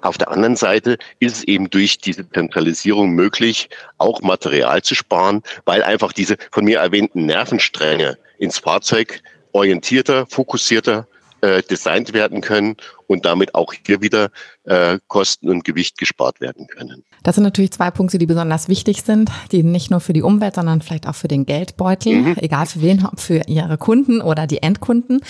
auf 0.00 0.16
der 0.16 0.30
anderen 0.30 0.56
Seite 0.56 0.96
ist 1.18 1.36
es 1.36 1.44
eben 1.44 1.68
durch 1.68 1.98
diese 1.98 2.28
Zentralisierung 2.30 3.10
möglich, 3.10 3.68
auch 3.98 4.22
Material 4.22 4.82
zu 4.82 4.94
sparen, 4.94 5.42
weil 5.64 5.82
einfach 5.82 6.12
diese 6.12 6.36
von 6.50 6.64
mir 6.64 6.78
erwähnten 6.78 7.26
Nervenstränge 7.26 8.16
ins 8.38 8.58
Fahrzeug 8.58 9.22
orientierter, 9.52 10.26
fokussierter 10.26 11.06
äh, 11.42 11.62
designt 11.62 12.14
werden 12.14 12.40
können 12.40 12.76
und 13.06 13.26
damit 13.26 13.54
auch 13.54 13.74
hier 13.86 14.00
wieder 14.00 14.30
äh, 14.64 14.98
Kosten 15.08 15.50
und 15.50 15.64
Gewicht 15.64 15.98
gespart 15.98 16.40
werden 16.40 16.68
können. 16.68 17.04
Das 17.22 17.34
sind 17.34 17.44
natürlich 17.44 17.72
zwei 17.72 17.90
Punkte, 17.90 18.18
die 18.18 18.26
besonders 18.26 18.68
wichtig 18.68 19.02
sind, 19.02 19.30
die 19.50 19.62
nicht 19.62 19.90
nur 19.90 20.00
für 20.00 20.12
die 20.12 20.22
Umwelt, 20.22 20.54
sondern 20.54 20.80
vielleicht 20.80 21.06
auch 21.06 21.14
für 21.14 21.28
den 21.28 21.44
Geldbeutel, 21.44 22.14
mhm. 22.14 22.36
egal 22.38 22.66
für 22.66 22.80
wen, 22.80 23.04
ob 23.04 23.20
für 23.20 23.42
Ihre 23.46 23.76
Kunden 23.76 24.22
oder 24.22 24.46
die 24.46 24.62
Endkunden. 24.62 25.20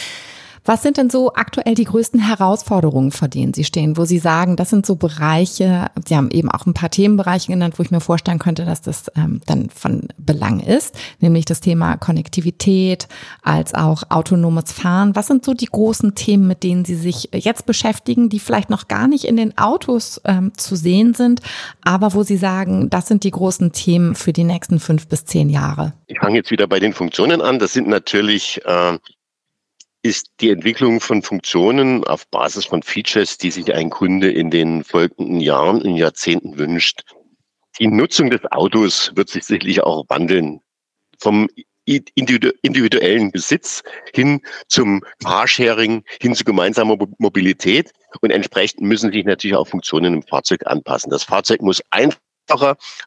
Was 0.65 0.83
sind 0.83 0.97
denn 0.97 1.11
so 1.11 1.33
aktuell 1.35 1.75
die 1.75 1.85
größten 1.85 2.21
Herausforderungen, 2.21 3.11
vor 3.11 3.27
denen 3.27 3.53
Sie 3.53 3.65
stehen, 3.65 3.97
wo 3.97 4.05
Sie 4.05 4.19
sagen, 4.19 4.55
das 4.55 4.71
sind 4.71 4.87
so 4.87 4.95
Bereiche, 4.95 5.91
Sie 6.07 6.17
haben 6.17 6.31
eben 6.31 6.51
auch 6.51 6.67
ein 6.67 6.75
paar 6.75 6.91
Themenbereiche 6.91 7.51
genannt, 7.51 7.79
wo 7.79 7.83
ich 7.83 7.91
mir 7.91 8.01
vorstellen 8.01 8.39
könnte, 8.39 8.65
dass 8.65 8.81
das 8.81 9.11
ähm, 9.17 9.41
dann 9.47 9.71
von 9.71 10.09
Belang 10.19 10.61
ist, 10.61 10.97
nämlich 11.19 11.47
das 11.47 11.61
Thema 11.61 11.97
Konnektivität 11.97 13.09
als 13.43 13.75
auch 13.75 14.05
autonomes 14.09 14.71
Fahren. 14.73 15.17
Was 15.17 15.27
sind 15.27 15.45
so 15.45 15.53
die 15.53 15.67
großen 15.67 16.15
Themen, 16.15 16.47
mit 16.47 16.63
denen 16.63 16.85
Sie 16.85 16.95
sich 16.95 17.31
jetzt 17.33 17.67
beschäftigen, 17.67 18.29
die 18.29 18.39
vielleicht 18.39 18.71
noch 18.71 18.87
gar 18.87 19.09
nicht 19.09 19.25
in 19.25 19.37
den 19.37 19.59
Autos 19.59 20.21
ähm, 20.25 20.53
zu 20.57 20.77
sehen 20.77 21.15
sind, 21.15 21.41
aber 21.83 22.15
wo 22.15 22.23
Sie 22.23 22.37
sagen, 22.37 22.89
das 22.89 23.09
sind 23.09 23.25
die 23.25 23.33
großen 23.33 23.73
Themen 23.73 24.15
für 24.15 24.33
die 24.33 24.45
nächsten 24.45 24.79
fünf 24.79 25.09
bis 25.09 25.25
zehn 25.25 25.51
Jahre? 25.51 25.95
Ich 26.07 26.21
fange 26.21 26.37
jetzt 26.37 26.53
wieder 26.53 26.69
bei 26.69 26.79
den 26.79 26.93
Funktionen 26.93 27.41
an. 27.41 27.59
Das 27.59 27.73
sind 27.73 27.89
natürlich 27.89 28.61
äh, 28.65 28.99
ist 30.03 30.31
die 30.41 30.51
Entwicklung 30.51 31.01
von 31.01 31.23
Funktionen 31.23 32.05
auf 32.05 32.27
Basis 32.29 32.67
von 32.67 32.83
Features, 32.83 33.39
die 33.39 33.51
sich 33.51 33.73
ein 33.73 33.91
Kunde 33.91 34.31
in 34.31 34.51
den 34.51 34.83
folgenden 34.83 35.41
Jahren 35.41 35.81
und 35.83 35.97
Jahrzehnten 35.97 36.59
wünscht. 36.59 37.03
Die 37.79 37.87
Nutzung 37.87 38.31
des 38.31 38.45
Autos 38.51 39.13
wird 39.15 39.29
sich 39.29 39.45
sicherlich 39.45 39.83
auch 39.83 40.05
wandeln. 40.09 40.61
Vom 41.19 41.49
individuellen 41.85 43.33
Besitz 43.33 43.83
hin 44.15 44.41
zum 44.69 45.03
Carsharing, 45.25 46.05
hin 46.21 46.35
zu 46.35 46.45
gemeinsamer 46.45 46.97
Mobilität. 47.19 47.93
Und 48.21 48.31
entsprechend 48.31 48.83
müssen 48.83 49.13
sich 49.13 49.25
natürlich 49.25 49.57
auch 49.57 49.67
Funktionen 49.67 50.15
im 50.15 50.23
Fahrzeug 50.23 50.67
anpassen. 50.67 51.11
Das 51.11 51.25
Fahrzeug 51.25 51.63
muss 51.63 51.83
einfach 51.91 52.19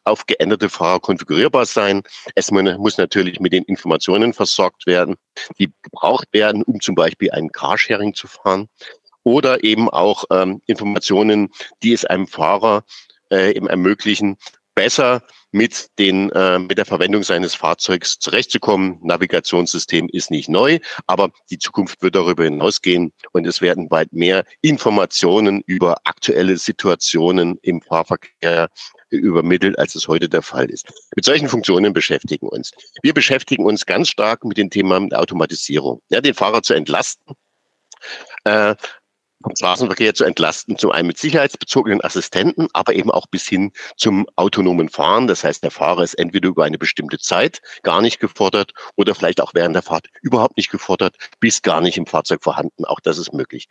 auf 0.03 0.25
geänderte 0.25 0.69
Fahrer 0.69 0.99
konfigurierbar 0.99 1.65
sein. 1.65 2.03
Es 2.35 2.51
muss 2.51 2.97
natürlich 2.97 3.39
mit 3.39 3.53
den 3.53 3.63
Informationen 3.63 4.33
versorgt 4.33 4.85
werden, 4.85 5.15
die 5.59 5.71
gebraucht 5.83 6.27
werden, 6.31 6.63
um 6.63 6.79
zum 6.81 6.95
Beispiel 6.95 7.31
ein 7.31 7.51
Carsharing 7.51 8.13
zu 8.13 8.27
fahren. 8.27 8.69
Oder 9.23 9.63
eben 9.63 9.89
auch 9.89 10.25
ähm, 10.31 10.61
Informationen, 10.67 11.49
die 11.81 11.93
es 11.93 12.05
einem 12.05 12.27
Fahrer 12.27 12.83
äh, 13.31 13.55
eben 13.55 13.67
ermöglichen, 13.67 14.37
besser 14.75 15.23
mit 15.55 15.87
den 15.99 16.29
äh, 16.31 16.59
mit 16.59 16.77
der 16.77 16.85
Verwendung 16.85 17.23
seines 17.23 17.55
Fahrzeugs 17.55 18.19
zurechtzukommen. 18.19 18.99
Navigationssystem 19.01 20.09
ist 20.11 20.29
nicht 20.29 20.49
neu, 20.49 20.79
aber 21.07 21.31
die 21.49 21.57
Zukunft 21.57 22.01
wird 22.01 22.15
darüber 22.15 22.43
hinausgehen 22.43 23.13
und 23.31 23.47
es 23.47 23.61
werden 23.61 23.87
bald 23.87 24.11
mehr 24.11 24.43
Informationen 24.61 25.63
über 25.65 25.95
aktuelle 26.03 26.57
Situationen 26.57 27.57
im 27.61 27.81
Fahrverkehr 27.81 28.67
übermittelt, 29.09 29.77
als 29.79 29.95
es 29.95 30.07
heute 30.07 30.29
der 30.29 30.41
Fall 30.41 30.69
ist. 30.69 30.91
Mit 31.15 31.25
solchen 31.25 31.49
Funktionen 31.49 31.93
beschäftigen 31.93 32.47
uns. 32.47 32.71
Wir 33.01 33.13
beschäftigen 33.13 33.65
uns 33.65 33.85
ganz 33.85 34.09
stark 34.09 34.43
mit 34.43 34.57
dem 34.57 34.69
Thema 34.69 34.99
der 35.07 35.19
Automatisierung, 35.19 36.01
ja, 36.09 36.21
den 36.21 36.33
Fahrer 36.33 36.61
zu 36.63 36.73
entlasten. 36.73 37.35
Äh, 38.43 38.75
vom 39.45 39.55
Straßenverkehr 39.55 40.15
zu 40.15 40.23
entlasten, 40.23 40.75
zum 40.75 40.91
einen 40.91 41.07
mit 41.07 41.19
sicherheitsbezogenen 41.19 42.03
Assistenten, 42.03 42.67
aber 42.73 42.93
eben 42.95 43.11
auch 43.11 43.27
bis 43.27 43.47
hin 43.47 43.73
zum 43.95 44.27
autonomen 44.35 44.89
Fahren. 44.89 45.27
Das 45.27 45.43
heißt, 45.43 45.63
der 45.63 45.69
Fahrer 45.69 46.03
ist 46.03 46.15
entweder 46.15 46.49
über 46.49 46.63
eine 46.63 46.79
bestimmte 46.79 47.19
Zeit 47.19 47.61
gar 47.83 48.01
nicht 48.01 48.19
gefordert 48.19 48.73
oder 48.95 49.13
vielleicht 49.13 49.39
auch 49.41 49.53
während 49.53 49.75
der 49.75 49.83
Fahrt 49.83 50.07
überhaupt 50.23 50.57
nicht 50.57 50.71
gefordert, 50.71 51.17
bis 51.39 51.61
gar 51.61 51.79
nicht 51.81 51.97
im 51.97 52.07
Fahrzeug 52.07 52.41
vorhanden. 52.43 52.85
Auch 52.85 52.99
das 52.99 53.19
ist 53.19 53.33
möglich. 53.33 53.67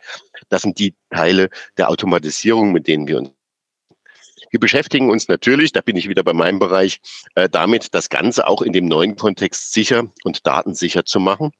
Das 0.47 0.61
sind 0.61 0.79
die 0.79 0.95
Teile 1.09 1.49
der 1.77 1.89
Automatisierung, 1.89 2.71
mit 2.71 2.87
denen 2.87 3.07
wir 3.07 3.17
uns 3.17 3.31
wir 4.55 4.59
beschäftigen 4.61 5.09
uns 5.09 5.27
natürlich, 5.27 5.73
da 5.73 5.81
bin 5.81 5.97
ich 5.97 6.07
wieder 6.07 6.23
bei 6.23 6.31
meinem 6.31 6.59
Bereich, 6.59 7.01
äh, 7.35 7.49
damit, 7.49 7.93
das 7.93 8.07
Ganze 8.07 8.47
auch 8.47 8.61
in 8.61 8.71
dem 8.71 8.85
neuen 8.85 9.17
Kontext 9.17 9.73
sicher 9.73 10.05
und 10.23 10.47
datensicher 10.47 11.03
zu 11.03 11.19
machen. 11.19 11.51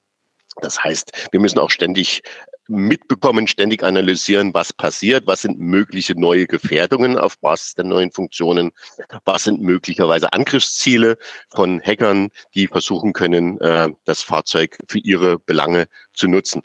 Das 0.62 0.82
heißt, 0.82 1.28
wir 1.34 1.42
müssen 1.42 1.60
auch 1.60 1.72
ständig 1.72 2.24
mitbekommen, 2.70 3.48
ständig 3.48 3.84
analysieren, 3.84 4.54
was 4.54 4.72
passiert, 4.72 5.28
was 5.28 5.42
sind 5.42 5.60
mögliche 5.60 6.18
neue 6.18 6.48
Gefährdungen 6.48 7.18
auf 7.18 7.38
Basis 7.40 7.74
der 7.74 7.84
neuen 7.84 8.14
Funktionen, 8.14 8.72
was 9.26 9.44
sind 9.44 9.62
möglicherweise 9.62 10.32
Angriffsziele 10.32 11.18
von 11.50 11.82
Hackern, 11.82 12.30
die 12.54 12.68
versuchen 12.68 13.12
können, 13.12 13.60
äh, 13.60 13.90
das 14.06 14.22
Fahrzeug 14.22 14.78
für 14.88 15.00
ihre 15.00 15.38
Belange 15.38 15.90
zu 16.14 16.30
nutzen. 16.30 16.62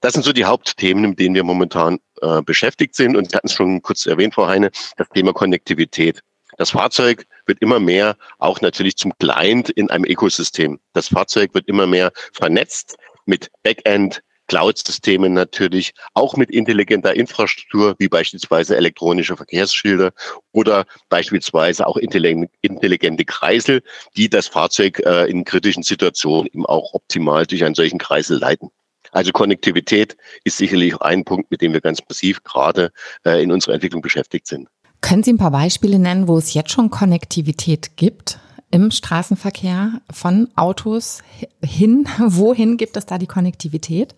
Das 0.00 0.14
sind 0.14 0.24
so 0.24 0.32
die 0.32 0.44
Hauptthemen, 0.44 1.10
mit 1.10 1.20
denen 1.20 1.36
wir 1.36 1.44
momentan 1.44 2.00
äh, 2.22 2.42
beschäftigt 2.42 2.94
sind. 2.94 3.16
Und 3.16 3.30
Sie 3.30 3.36
hatten 3.36 3.48
es 3.48 3.52
schon 3.54 3.82
kurz 3.82 4.06
erwähnt, 4.06 4.34
Frau 4.34 4.46
Heine, 4.46 4.70
das 4.96 5.08
Thema 5.10 5.32
Konnektivität. 5.32 6.22
Das 6.56 6.70
Fahrzeug 6.70 7.26
wird 7.46 7.60
immer 7.60 7.78
mehr 7.78 8.16
auch 8.38 8.60
natürlich 8.60 8.96
zum 8.96 9.12
Client 9.18 9.70
in 9.70 9.90
einem 9.90 10.04
Ökosystem. 10.04 10.80
Das 10.92 11.08
Fahrzeug 11.08 11.54
wird 11.54 11.68
immer 11.68 11.86
mehr 11.86 12.12
vernetzt 12.32 12.96
mit 13.26 13.50
Backend, 13.62 14.22
Cloud-Systemen 14.48 15.34
natürlich, 15.34 15.92
auch 16.14 16.36
mit 16.36 16.50
intelligenter 16.50 17.14
Infrastruktur, 17.14 17.94
wie 17.98 18.08
beispielsweise 18.08 18.76
elektronische 18.76 19.36
Verkehrsschilder 19.36 20.12
oder 20.52 20.86
beispielsweise 21.10 21.86
auch 21.86 21.98
intelligente 21.98 23.24
Kreisel, 23.24 23.82
die 24.16 24.28
das 24.28 24.48
Fahrzeug 24.48 25.00
äh, 25.04 25.30
in 25.30 25.44
kritischen 25.44 25.82
Situationen 25.82 26.46
eben 26.46 26.66
auch 26.66 26.94
optimal 26.94 27.46
durch 27.46 27.62
einen 27.62 27.74
solchen 27.74 27.98
Kreisel 27.98 28.38
leiten. 28.38 28.70
Also 29.12 29.32
Konnektivität 29.32 30.16
ist 30.44 30.58
sicherlich 30.58 31.00
ein 31.00 31.24
Punkt, 31.24 31.50
mit 31.50 31.62
dem 31.62 31.72
wir 31.72 31.80
ganz 31.80 32.00
massiv 32.08 32.42
gerade 32.42 32.90
äh, 33.24 33.42
in 33.42 33.52
unserer 33.52 33.74
Entwicklung 33.74 34.02
beschäftigt 34.02 34.46
sind. 34.46 34.68
Können 35.00 35.22
Sie 35.22 35.32
ein 35.32 35.38
paar 35.38 35.52
Beispiele 35.52 35.98
nennen, 35.98 36.26
wo 36.28 36.38
es 36.38 36.54
jetzt 36.54 36.70
schon 36.70 36.90
Konnektivität 36.90 37.96
gibt? 37.96 38.38
im 38.70 38.90
Straßenverkehr 38.90 40.00
von 40.10 40.48
Autos 40.56 41.22
hin? 41.64 42.06
Wohin 42.18 42.76
gibt 42.76 42.96
es 42.96 43.06
da 43.06 43.18
die 43.18 43.26
Konnektivität? 43.26 44.14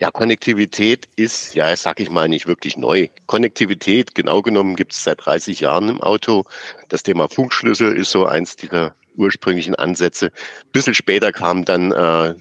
Ja, 0.00 0.10
Konnektivität 0.10 1.08
ist, 1.14 1.54
ja, 1.54 1.76
sag 1.76 2.00
ich 2.00 2.10
mal, 2.10 2.28
nicht 2.28 2.48
wirklich 2.48 2.76
neu. 2.76 3.08
Konnektivität, 3.26 4.14
genau 4.14 4.42
genommen, 4.42 4.74
gibt 4.74 4.92
es 4.92 5.04
seit 5.04 5.24
30 5.24 5.60
Jahren 5.60 5.88
im 5.88 6.00
Auto. 6.00 6.44
Das 6.88 7.04
Thema 7.04 7.28
Funkschlüssel 7.28 7.96
ist 7.96 8.10
so 8.10 8.26
eins 8.26 8.56
dieser 8.56 8.96
ursprünglichen 9.16 9.76
Ansätze. 9.76 10.26
Ein 10.26 10.72
bisschen 10.72 10.94
später 10.94 11.30
kam 11.30 11.64
dann 11.64 11.92
äh, 11.92 12.34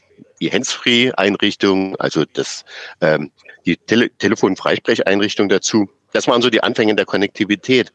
die 0.43 0.51
Hands-Free-Einrichtung, 0.51 1.95
also 1.97 2.25
das, 2.25 2.65
ähm, 2.99 3.31
die 3.65 3.77
Tele 3.77 4.09
Telefon-Freisprecheinrichtung 4.17 5.47
dazu. 5.47 5.89
Das 6.11 6.27
waren 6.27 6.41
so 6.41 6.49
die 6.49 6.61
Anfänge 6.61 6.95
der 6.95 7.05
Konnektivität. 7.05 7.93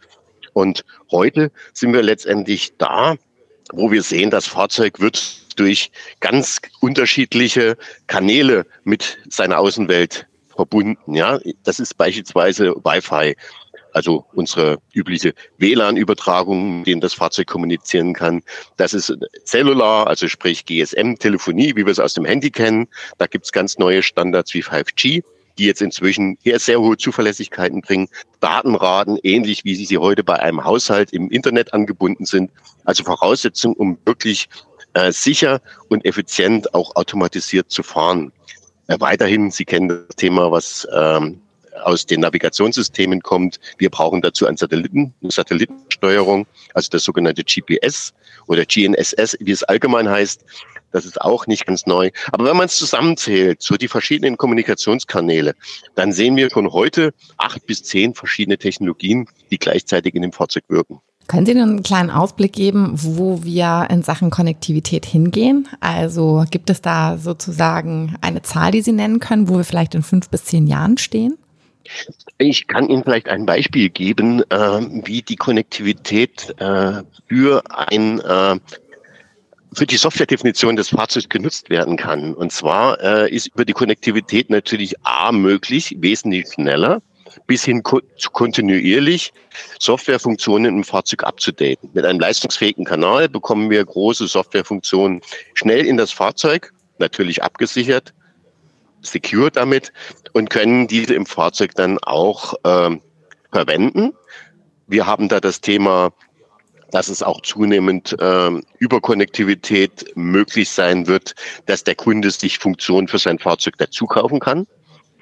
Und 0.54 0.82
heute 1.10 1.52
sind 1.74 1.92
wir 1.92 2.02
letztendlich 2.02 2.72
da, 2.78 3.16
wo 3.72 3.92
wir 3.92 4.02
sehen, 4.02 4.30
das 4.30 4.46
Fahrzeug 4.46 4.98
wird 4.98 5.20
durch 5.60 5.90
ganz 6.20 6.60
unterschiedliche 6.80 7.76
Kanäle 8.06 8.64
mit 8.82 9.18
seiner 9.28 9.58
Außenwelt 9.58 10.26
verbunden. 10.48 11.14
Ja, 11.14 11.38
das 11.64 11.78
ist 11.80 11.98
beispielsweise 11.98 12.74
Wi-Fi, 12.76 13.36
also 13.98 14.24
unsere 14.32 14.78
übliche 14.94 15.34
WLAN-Übertragung, 15.58 16.78
mit 16.78 16.86
denen 16.86 17.00
das 17.00 17.14
Fahrzeug 17.14 17.48
kommunizieren 17.48 18.12
kann. 18.12 18.42
Das 18.76 18.94
ist 18.94 19.12
Cellular, 19.44 20.06
also 20.06 20.28
sprich 20.28 20.64
GSM-Telefonie, 20.66 21.74
wie 21.74 21.84
wir 21.84 21.90
es 21.90 21.98
aus 21.98 22.14
dem 22.14 22.24
Handy 22.24 22.50
kennen. 22.50 22.86
Da 23.18 23.26
gibt's 23.26 23.50
ganz 23.50 23.76
neue 23.76 24.04
Standards 24.04 24.54
wie 24.54 24.62
5G 24.62 25.24
die 25.58 25.64
jetzt 25.64 25.82
inzwischen 25.82 26.38
sehr 26.44 26.80
hohe 26.80 26.96
Zuverlässigkeiten 26.96 27.82
bringen. 27.82 28.06
Datenraten, 28.38 29.18
ähnlich 29.24 29.64
wie 29.64 29.74
sie 29.74 29.98
heute 29.98 30.22
bei 30.22 30.38
einem 30.38 30.64
Haushalt 30.64 31.12
im 31.12 31.30
Internet 31.30 31.74
angebunden 31.74 32.26
sind. 32.26 32.52
Also 32.84 33.02
Voraussetzung, 33.02 33.72
um 33.72 33.98
wirklich 34.04 34.48
äh, 34.94 35.10
sicher 35.10 35.60
und 35.88 36.04
effizient 36.04 36.72
auch 36.74 36.94
automatisiert 36.94 37.72
zu 37.72 37.82
fahren. 37.82 38.30
Äh, 38.86 39.00
weiterhin, 39.00 39.50
Sie 39.50 39.64
kennen 39.64 39.88
das 39.88 40.14
Thema, 40.14 40.52
was 40.52 40.86
ähm, 40.94 41.40
aus 41.78 42.06
den 42.06 42.20
Navigationssystemen 42.20 43.22
kommt. 43.22 43.60
Wir 43.78 43.90
brauchen 43.90 44.22
dazu 44.22 44.46
einen 44.46 44.56
Satelliten, 44.56 45.14
eine 45.22 45.30
Satellitensteuerung, 45.30 46.46
also 46.74 46.88
das 46.90 47.04
sogenannte 47.04 47.44
GPS 47.44 48.12
oder 48.46 48.64
GNSS, 48.64 49.36
wie 49.40 49.52
es 49.52 49.62
allgemein 49.64 50.08
heißt. 50.08 50.44
Das 50.90 51.04
ist 51.04 51.20
auch 51.20 51.46
nicht 51.46 51.66
ganz 51.66 51.86
neu. 51.86 52.10
Aber 52.32 52.46
wenn 52.46 52.56
man 52.56 52.66
es 52.66 52.76
zusammenzählt, 52.76 53.62
so 53.62 53.76
die 53.76 53.88
verschiedenen 53.88 54.36
Kommunikationskanäle, 54.36 55.54
dann 55.94 56.12
sehen 56.12 56.36
wir 56.36 56.50
schon 56.50 56.72
heute 56.72 57.12
acht 57.36 57.66
bis 57.66 57.82
zehn 57.82 58.14
verschiedene 58.14 58.56
Technologien, 58.56 59.28
die 59.50 59.58
gleichzeitig 59.58 60.14
in 60.14 60.22
dem 60.22 60.32
Fahrzeug 60.32 60.64
wirken. 60.68 61.00
Können 61.28 61.44
Sie 61.44 61.52
einen 61.52 61.82
kleinen 61.82 62.08
Ausblick 62.08 62.54
geben, 62.54 62.92
wo 62.94 63.44
wir 63.44 63.88
in 63.90 64.02
Sachen 64.02 64.30
Konnektivität 64.30 65.04
hingehen? 65.04 65.68
Also 65.78 66.46
gibt 66.50 66.70
es 66.70 66.80
da 66.80 67.18
sozusagen 67.18 68.16
eine 68.22 68.40
Zahl, 68.40 68.70
die 68.70 68.80
Sie 68.80 68.92
nennen 68.92 69.20
können, 69.20 69.46
wo 69.46 69.58
wir 69.58 69.64
vielleicht 69.64 69.94
in 69.94 70.02
fünf 70.02 70.30
bis 70.30 70.46
zehn 70.46 70.66
Jahren 70.66 70.96
stehen? 70.96 71.36
Ich 72.38 72.66
kann 72.66 72.88
Ihnen 72.88 73.02
vielleicht 73.02 73.28
ein 73.28 73.46
Beispiel 73.46 73.88
geben, 73.88 74.42
äh, 74.50 74.80
wie 75.04 75.22
die 75.22 75.36
Konnektivität 75.36 76.54
äh, 76.58 77.02
für 77.28 77.62
ein 77.70 78.20
äh, 78.20 78.58
für 79.74 79.86
die 79.86 79.96
Softwaredefinition 79.96 80.76
des 80.76 80.90
Fahrzeugs 80.90 81.28
genutzt 81.28 81.70
werden 81.70 81.96
kann. 81.96 82.34
Und 82.34 82.52
zwar 82.52 83.00
äh, 83.00 83.30
ist 83.30 83.48
über 83.48 83.64
die 83.64 83.72
Konnektivität 83.72 84.50
natürlich 84.50 84.94
A 85.04 85.30
möglich, 85.30 85.94
wesentlich 85.98 86.52
schneller, 86.52 87.02
bis 87.46 87.64
hin 87.64 87.82
ko 87.82 88.00
zu 88.16 88.30
kontinuierlich 88.30 89.32
Softwarefunktionen 89.78 90.76
im 90.76 90.84
Fahrzeug 90.84 91.24
abzudaten. 91.24 91.90
Mit 91.92 92.04
einem 92.04 92.20
leistungsfähigen 92.20 92.84
Kanal 92.84 93.28
bekommen 93.28 93.70
wir 93.70 93.84
große 93.84 94.26
Softwarefunktionen 94.26 95.20
schnell 95.54 95.84
in 95.86 95.96
das 95.96 96.12
Fahrzeug, 96.12 96.72
natürlich 96.98 97.42
abgesichert, 97.42 98.14
secure 99.02 99.50
damit 99.50 99.92
und 100.32 100.50
können 100.50 100.86
diese 100.88 101.14
im 101.14 101.26
Fahrzeug 101.26 101.74
dann 101.74 101.98
auch 101.98 102.54
äh, 102.64 102.96
verwenden. 103.52 104.12
Wir 104.86 105.06
haben 105.06 105.28
da 105.28 105.40
das 105.40 105.60
Thema 105.60 106.12
dass 106.90 107.08
es 107.08 107.22
auch 107.22 107.42
zunehmend 107.42 108.16
ähm, 108.20 108.62
über 108.78 109.00
Konnektivität 109.00 110.12
möglich 110.14 110.70
sein 110.70 111.06
wird, 111.06 111.34
dass 111.66 111.84
der 111.84 111.94
Kunde 111.94 112.30
sich 112.30 112.58
Funktionen 112.58 113.08
für 113.08 113.18
sein 113.18 113.38
Fahrzeug 113.38 113.74
dazu 113.78 114.06
kaufen 114.06 114.40
kann, 114.40 114.66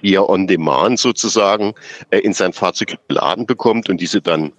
die 0.03 0.15
er 0.15 0.29
on 0.29 0.47
demand 0.47 0.99
sozusagen 0.99 1.75
äh, 2.11 2.19
in 2.19 2.33
sein 2.33 2.53
Fahrzeug 2.53 2.99
geladen 3.09 3.47
bekommt 3.47 3.89
und 3.89 4.01
diese 4.01 4.21
dann 4.21 4.53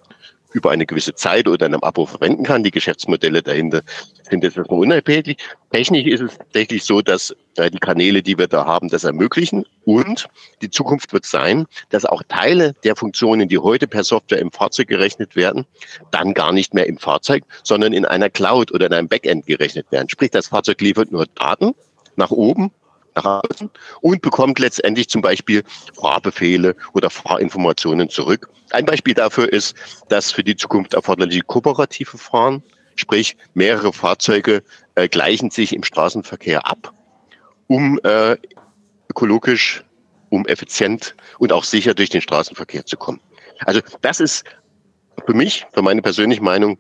über 0.58 0.72
eine 0.72 0.86
gewisse 0.86 1.14
Zeit 1.14 1.48
oder 1.48 1.68
in 1.68 1.74
einem 1.74 1.84
Abo 1.84 2.06
verwenden 2.06 2.44
kann. 2.44 2.64
Die 2.64 2.72
Geschäftsmodelle 2.72 3.44
dahinter 3.44 3.82
sind 4.30 4.44
jetzt 4.44 4.58
erstmal 4.58 4.80
unabhängig. 4.80 5.38
Technisch 5.72 6.08
ist 6.08 6.22
es 6.22 6.38
tatsächlich 6.38 6.84
so, 6.84 7.02
dass 7.02 7.36
äh, 7.56 7.70
die 7.70 7.78
Kanäle, 7.78 8.24
die 8.24 8.38
wir 8.38 8.48
da 8.48 8.66
haben, 8.66 8.90
das 8.90 9.04
ermöglichen. 9.04 9.66
Und 9.86 10.28
die 10.62 10.70
Zukunft 10.70 11.14
wird 11.14 11.26
sein, 11.26 11.66
dass 11.90 12.06
auch 12.06 12.24
Teile 12.28 12.74
der 12.84 12.96
Funktionen, 12.96 13.48
die 13.48 13.60
heute 13.60 13.88
per 13.88 14.04
Software 14.04 14.40
im 14.40 14.52
Fahrzeug 14.52 14.88
gerechnet 14.88 15.36
werden, 15.36 15.66
dann 16.12 16.34
gar 16.34 16.52
nicht 16.52 16.74
mehr 16.74 16.88
im 16.88 16.98
Fahrzeug, 16.98 17.44
sondern 17.64 17.94
in 17.94 18.06
einer 18.06 18.30
Cloud 18.30 18.72
oder 18.72 18.88
in 18.88 18.94
einem 18.94 19.08
Backend 19.08 19.46
gerechnet 19.46 19.92
werden. 19.92 20.10
Sprich, 20.10 20.32
das 20.32 20.48
Fahrzeug 20.48 20.82
liefert 20.82 21.12
nur 21.12 21.28
Daten 21.36 21.74
nach 22.16 22.32
oben 22.32 22.72
außen 23.26 23.70
und 24.02 24.22
bekommt 24.22 24.60
letztendlich 24.60 25.10
zum 25.10 25.22
Beispiel 25.22 25.64
Fahrbefehle 26.00 26.76
oder 26.94 27.10
Fahrinformationen 27.10 28.10
zurück. 28.10 28.50
Ein 28.72 28.86
Beispiel 28.86 29.14
dafür 29.14 29.52
ist 29.52 29.76
das 30.10 30.32
für 30.32 30.44
die 30.44 30.56
Zukunft 30.56 30.94
erforderliche 30.94 31.42
kooperative 31.42 32.18
Fahren, 32.18 32.64
sprich 32.96 33.38
mehrere 33.54 33.94
Fahrzeuge 33.94 34.64
äh, 34.96 35.08
gleichen 35.08 35.52
sich 35.52 35.74
im 35.74 35.84
Straßenverkehr 35.84 36.68
ab, 36.68 36.94
um 37.68 38.00
äh, 38.04 38.38
ökologisch, 39.10 39.84
um 40.30 40.46
effizient 40.48 41.16
und 41.40 41.54
auch 41.54 41.64
sicher 41.64 41.94
durch 41.94 42.10
den 42.10 42.22
Straßenverkehr 42.22 42.86
zu 42.86 42.98
kommen. 42.98 43.22
Also 43.66 43.82
das 44.02 44.20
ist 44.20 44.44
für 45.26 45.34
mich, 45.34 45.66
für 45.74 45.82
meine 45.82 46.02
persönliche 46.02 46.44
Meinung, 46.44 46.78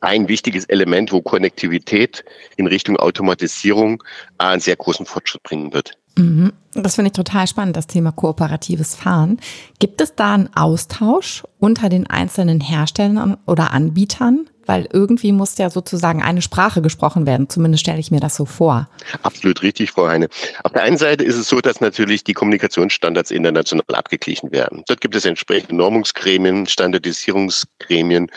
ein 0.00 0.28
wichtiges 0.28 0.64
Element, 0.66 1.12
wo 1.12 1.22
Konnektivität 1.22 2.24
in 2.56 2.66
Richtung 2.66 2.96
Automatisierung 2.96 4.02
einen 4.38 4.60
sehr 4.60 4.76
großen 4.76 5.06
Fortschritt 5.06 5.42
bringen 5.42 5.72
wird. 5.72 5.98
Mhm. 6.16 6.52
Das 6.72 6.94
finde 6.94 7.08
ich 7.08 7.12
total 7.14 7.46
spannend, 7.46 7.76
das 7.76 7.86
Thema 7.86 8.12
kooperatives 8.12 8.94
Fahren. 8.94 9.38
Gibt 9.78 10.00
es 10.00 10.14
da 10.14 10.34
einen 10.34 10.54
Austausch 10.54 11.44
unter 11.58 11.88
den 11.88 12.06
einzelnen 12.06 12.60
Herstellern 12.60 13.36
oder 13.46 13.72
Anbietern? 13.72 14.48
Weil 14.66 14.88
irgendwie 14.92 15.30
muss 15.30 15.56
ja 15.58 15.70
sozusagen 15.70 16.22
eine 16.22 16.42
Sprache 16.42 16.82
gesprochen 16.82 17.24
werden. 17.24 17.48
Zumindest 17.48 17.82
stelle 17.82 18.00
ich 18.00 18.10
mir 18.10 18.18
das 18.18 18.34
so 18.34 18.46
vor. 18.46 18.88
Absolut 19.22 19.62
richtig, 19.62 19.92
Frau 19.92 20.08
Heine. 20.08 20.28
Auf 20.64 20.72
der 20.72 20.82
einen 20.82 20.98
Seite 20.98 21.22
ist 21.22 21.36
es 21.36 21.48
so, 21.48 21.60
dass 21.60 21.80
natürlich 21.80 22.24
die 22.24 22.32
Kommunikationsstandards 22.32 23.30
international 23.30 23.84
abgeglichen 23.94 24.50
werden. 24.50 24.82
Dort 24.88 25.00
gibt 25.00 25.14
es 25.14 25.24
entsprechende 25.24 25.76
Normungsgremien, 25.76 26.66
Standardisierungsgremien, 26.66 28.28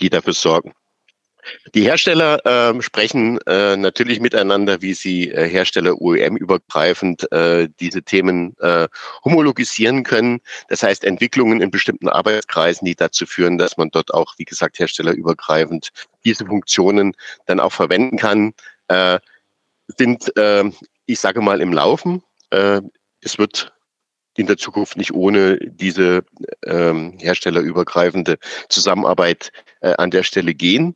die 0.00 0.08
dafür 0.08 0.32
sorgen, 0.32 0.72
die 1.74 1.82
Hersteller 1.82 2.44
äh, 2.44 2.82
sprechen 2.82 3.38
äh, 3.46 3.76
natürlich 3.76 4.20
miteinander, 4.20 4.82
wie 4.82 4.94
sie 4.94 5.30
äh, 5.30 5.48
Hersteller 5.48 6.00
OEM-übergreifend 6.00 7.30
äh, 7.32 7.68
diese 7.80 8.02
Themen 8.02 8.56
äh, 8.60 8.88
homologisieren 9.24 10.02
können. 10.02 10.40
Das 10.68 10.82
heißt, 10.82 11.04
Entwicklungen 11.04 11.60
in 11.60 11.70
bestimmten 11.70 12.08
Arbeitskreisen, 12.08 12.84
die 12.84 12.94
dazu 12.94 13.26
führen, 13.26 13.58
dass 13.58 13.76
man 13.76 13.90
dort 13.90 14.12
auch, 14.12 14.34
wie 14.38 14.44
gesagt, 14.44 14.78
herstellerübergreifend 14.78 15.90
diese 16.24 16.46
Funktionen 16.46 17.14
dann 17.46 17.60
auch 17.60 17.72
verwenden 17.72 18.16
kann, 18.16 18.54
äh, 18.88 19.18
sind, 19.98 20.36
äh, 20.36 20.64
ich 21.06 21.20
sage 21.20 21.40
mal, 21.40 21.60
im 21.60 21.72
Laufen. 21.72 22.22
Äh, 22.50 22.80
es 23.20 23.38
wird 23.38 23.72
in 24.36 24.46
der 24.46 24.56
Zukunft 24.56 24.96
nicht 24.96 25.12
ohne 25.12 25.58
diese 25.58 26.24
ähm, 26.64 27.16
herstellerübergreifende 27.18 28.38
Zusammenarbeit 28.68 29.50
äh, 29.80 29.94
an 29.96 30.10
der 30.10 30.22
Stelle 30.22 30.54
gehen. 30.54 30.94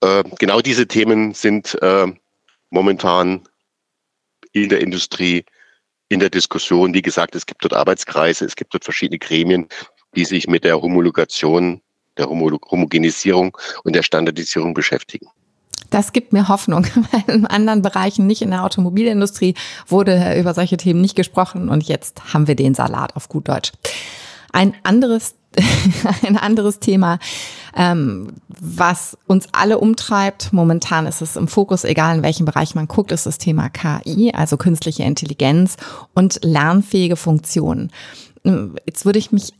Äh, 0.00 0.24
genau 0.38 0.60
diese 0.60 0.86
Themen 0.86 1.34
sind 1.34 1.80
äh, 1.82 2.06
momentan 2.70 3.42
in 4.52 4.68
der 4.68 4.80
Industrie 4.80 5.44
in 6.08 6.20
der 6.20 6.30
Diskussion. 6.30 6.94
Wie 6.94 7.02
gesagt, 7.02 7.34
es 7.34 7.46
gibt 7.46 7.64
dort 7.64 7.74
Arbeitskreise, 7.74 8.44
es 8.44 8.56
gibt 8.56 8.72
dort 8.74 8.84
verschiedene 8.84 9.18
Gremien, 9.18 9.68
die 10.14 10.24
sich 10.24 10.48
mit 10.48 10.64
der 10.64 10.80
Homologation, 10.80 11.80
der 12.16 12.28
Homogenisierung 12.28 13.56
und 13.84 13.94
der 13.94 14.02
Standardisierung 14.02 14.74
beschäftigen. 14.74 15.28
Das 15.90 16.12
gibt 16.12 16.32
mir 16.32 16.48
Hoffnung, 16.48 16.84
weil 17.12 17.34
in 17.34 17.46
anderen 17.46 17.82
Bereichen, 17.82 18.26
nicht 18.26 18.42
in 18.42 18.50
der 18.50 18.64
Automobilindustrie, 18.64 19.54
wurde 19.86 20.38
über 20.38 20.54
solche 20.54 20.76
Themen 20.76 21.00
nicht 21.00 21.14
gesprochen 21.14 21.68
und 21.68 21.84
jetzt 21.84 22.34
haben 22.34 22.46
wir 22.46 22.56
den 22.56 22.74
Salat 22.74 23.16
auf 23.16 23.28
gut 23.28 23.48
Deutsch. 23.48 23.72
Ein 24.52 24.74
anderes 24.82 25.34
ein 26.26 26.36
anderes 26.36 26.78
Thema, 26.78 27.18
ähm, 27.74 28.34
was 28.48 29.16
uns 29.26 29.48
alle 29.52 29.78
umtreibt. 29.78 30.52
Momentan 30.52 31.06
ist 31.06 31.22
es 31.22 31.36
im 31.36 31.48
Fokus, 31.48 31.84
egal 31.84 32.16
in 32.16 32.22
welchem 32.22 32.44
Bereich 32.44 32.74
man 32.74 32.88
guckt, 32.88 33.12
ist 33.12 33.26
das 33.26 33.38
Thema 33.38 33.68
KI, 33.68 34.32
also 34.34 34.56
künstliche 34.56 35.04
Intelligenz 35.04 35.76
und 36.14 36.40
lernfähige 36.42 37.16
Funktionen. 37.16 37.90
Jetzt 38.86 39.04
würde 39.04 39.18
ich 39.18 39.32
mich 39.32 39.52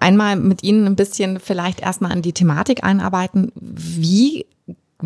einmal 0.00 0.36
mit 0.36 0.62
Ihnen 0.62 0.86
ein 0.86 0.96
bisschen 0.96 1.40
vielleicht 1.40 1.80
erstmal 1.80 2.12
an 2.12 2.22
die 2.22 2.32
Thematik 2.32 2.84
einarbeiten. 2.84 3.52
Wie 3.54 4.46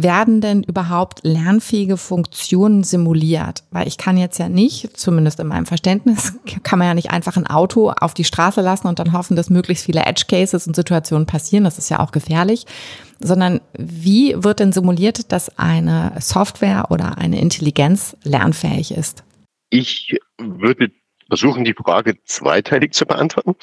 werden 0.02 0.40
denn 0.40 0.62
überhaupt 0.62 1.20
lernfähige 1.22 1.96
Funktionen 1.96 2.84
simuliert? 2.84 3.64
Weil 3.70 3.88
ich 3.88 3.98
kann 3.98 4.16
jetzt 4.16 4.38
ja 4.38 4.48
nicht, 4.48 4.96
zumindest 4.96 5.40
in 5.40 5.46
meinem 5.46 5.66
Verständnis, 5.66 6.34
kann 6.62 6.78
man 6.78 6.88
ja 6.88 6.94
nicht 6.94 7.10
einfach 7.10 7.36
ein 7.36 7.46
Auto 7.46 7.90
auf 7.90 8.14
die 8.14 8.24
Straße 8.24 8.60
lassen 8.60 8.86
und 8.86 8.98
dann 8.98 9.12
hoffen, 9.12 9.36
dass 9.36 9.50
möglichst 9.50 9.84
viele 9.84 10.04
Edge 10.04 10.24
Cases 10.28 10.66
und 10.66 10.76
Situationen 10.76 11.26
passieren. 11.26 11.64
Das 11.64 11.78
ist 11.78 11.88
ja 11.88 12.00
auch 12.00 12.12
gefährlich. 12.12 12.66
Sondern 13.20 13.60
wie 13.76 14.34
wird 14.36 14.60
denn 14.60 14.72
simuliert, 14.72 15.32
dass 15.32 15.58
eine 15.58 16.12
Software 16.20 16.86
oder 16.90 17.18
eine 17.18 17.40
Intelligenz 17.40 18.16
lernfähig 18.22 18.92
ist? 18.92 19.24
Ich 19.70 20.16
würde 20.38 20.92
versuchen, 21.26 21.64
die 21.64 21.74
Frage 21.74 22.14
zweiteilig 22.24 22.92
zu 22.92 23.06
beantworten. 23.06 23.56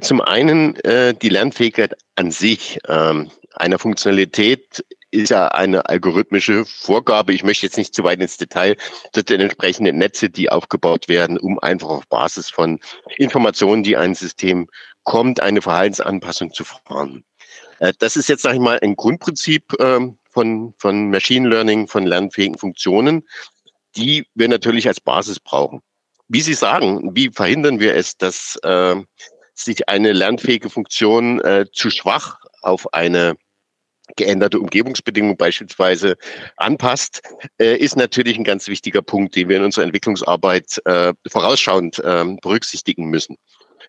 Zum 0.00 0.20
einen 0.20 0.76
äh, 0.84 1.14
die 1.14 1.28
Lernfähigkeit 1.28 1.96
an 2.14 2.30
sich 2.30 2.78
ähm, 2.88 3.30
einer 3.54 3.78
Funktionalität 3.78 4.84
ist 5.16 5.30
ja 5.30 5.48
eine 5.48 5.88
algorithmische 5.88 6.64
Vorgabe. 6.64 7.32
Ich 7.32 7.42
möchte 7.42 7.66
jetzt 7.66 7.76
nicht 7.76 7.94
zu 7.94 8.04
weit 8.04 8.20
ins 8.20 8.36
Detail. 8.36 8.76
Das 9.12 9.24
sind 9.28 9.40
entsprechende 9.40 9.92
Netze, 9.92 10.30
die 10.30 10.50
aufgebaut 10.50 11.08
werden, 11.08 11.38
um 11.38 11.58
einfach 11.58 11.88
auf 11.88 12.06
Basis 12.08 12.50
von 12.50 12.80
Informationen, 13.16 13.82
die 13.82 13.96
ein 13.96 14.14
System 14.14 14.68
kommt, 15.04 15.40
eine 15.40 15.62
Verhaltensanpassung 15.62 16.52
zu 16.52 16.64
fahren. 16.64 17.24
Äh, 17.78 17.92
das 17.98 18.16
ist 18.16 18.28
jetzt, 18.28 18.42
sage 18.42 18.56
ich 18.56 18.62
mal, 18.62 18.78
ein 18.82 18.96
Grundprinzip 18.96 19.74
ähm, 19.80 20.18
von, 20.30 20.74
von 20.78 21.10
Machine 21.10 21.48
Learning, 21.48 21.88
von 21.88 22.06
lernfähigen 22.06 22.58
Funktionen, 22.58 23.26
die 23.96 24.26
wir 24.34 24.48
natürlich 24.48 24.86
als 24.88 25.00
Basis 25.00 25.40
brauchen. 25.40 25.80
Wie 26.28 26.40
Sie 26.40 26.54
sagen, 26.54 27.14
wie 27.14 27.30
verhindern 27.30 27.80
wir 27.80 27.94
es, 27.94 28.16
dass 28.16 28.56
äh, 28.62 28.96
sich 29.54 29.88
eine 29.88 30.12
lernfähige 30.12 30.68
Funktion 30.68 31.40
äh, 31.40 31.66
zu 31.72 31.90
schwach 31.90 32.40
auf 32.62 32.92
eine 32.92 33.36
geänderte 34.16 34.60
Umgebungsbedingungen 34.60 35.36
beispielsweise 35.36 36.16
anpasst, 36.56 37.22
äh, 37.58 37.76
ist 37.76 37.96
natürlich 37.96 38.38
ein 38.38 38.44
ganz 38.44 38.68
wichtiger 38.68 39.02
Punkt, 39.02 39.34
den 39.34 39.48
wir 39.48 39.56
in 39.56 39.64
unserer 39.64 39.84
Entwicklungsarbeit 39.84 40.80
äh, 40.84 41.12
vorausschauend 41.28 41.98
äh, 41.98 42.24
berücksichtigen 42.40 43.06
müssen. 43.06 43.36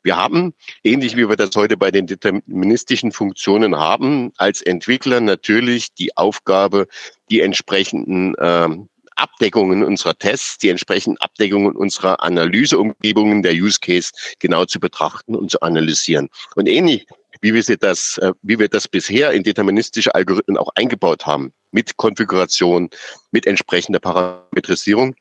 Wir 0.03 0.15
haben, 0.15 0.53
ähnlich 0.83 1.15
wie 1.17 1.27
wir 1.27 1.35
das 1.35 1.55
heute 1.55 1.77
bei 1.77 1.91
den 1.91 2.07
deterministischen 2.07 3.11
Funktionen 3.11 3.75
haben, 3.75 4.31
als 4.37 4.61
Entwickler 4.61 5.21
natürlich 5.21 5.93
die 5.93 6.15
Aufgabe, 6.15 6.87
die 7.29 7.41
entsprechenden 7.41 8.35
ähm, 8.39 8.89
Abdeckungen 9.17 9.83
unserer 9.83 10.17
Tests, 10.17 10.59
die 10.59 10.69
entsprechenden 10.69 11.17
Abdeckungen 11.17 11.75
unserer 11.75 12.23
Analyseumgebungen 12.23 13.41
der 13.41 13.53
Use 13.53 13.79
Case 13.81 14.11
genau 14.39 14.65
zu 14.65 14.79
betrachten 14.79 15.35
und 15.35 15.49
zu 15.51 15.59
analysieren. 15.61 16.29
Und 16.55 16.67
ähnlich 16.67 17.07
wie 17.41 17.53
wir 17.53 17.77
das, 17.77 18.17
äh, 18.19 18.33
wie 18.41 18.59
wir 18.59 18.67
das 18.67 18.87
bisher 18.87 19.31
in 19.31 19.43
deterministische 19.43 20.13
Algorithmen 20.13 20.57
auch 20.57 20.69
eingebaut 20.75 21.25
haben, 21.25 21.53
mit 21.71 21.97
Konfiguration, 21.97 22.89
mit 23.31 23.45
entsprechender 23.45 23.99
Parametrisierung, 23.99 25.15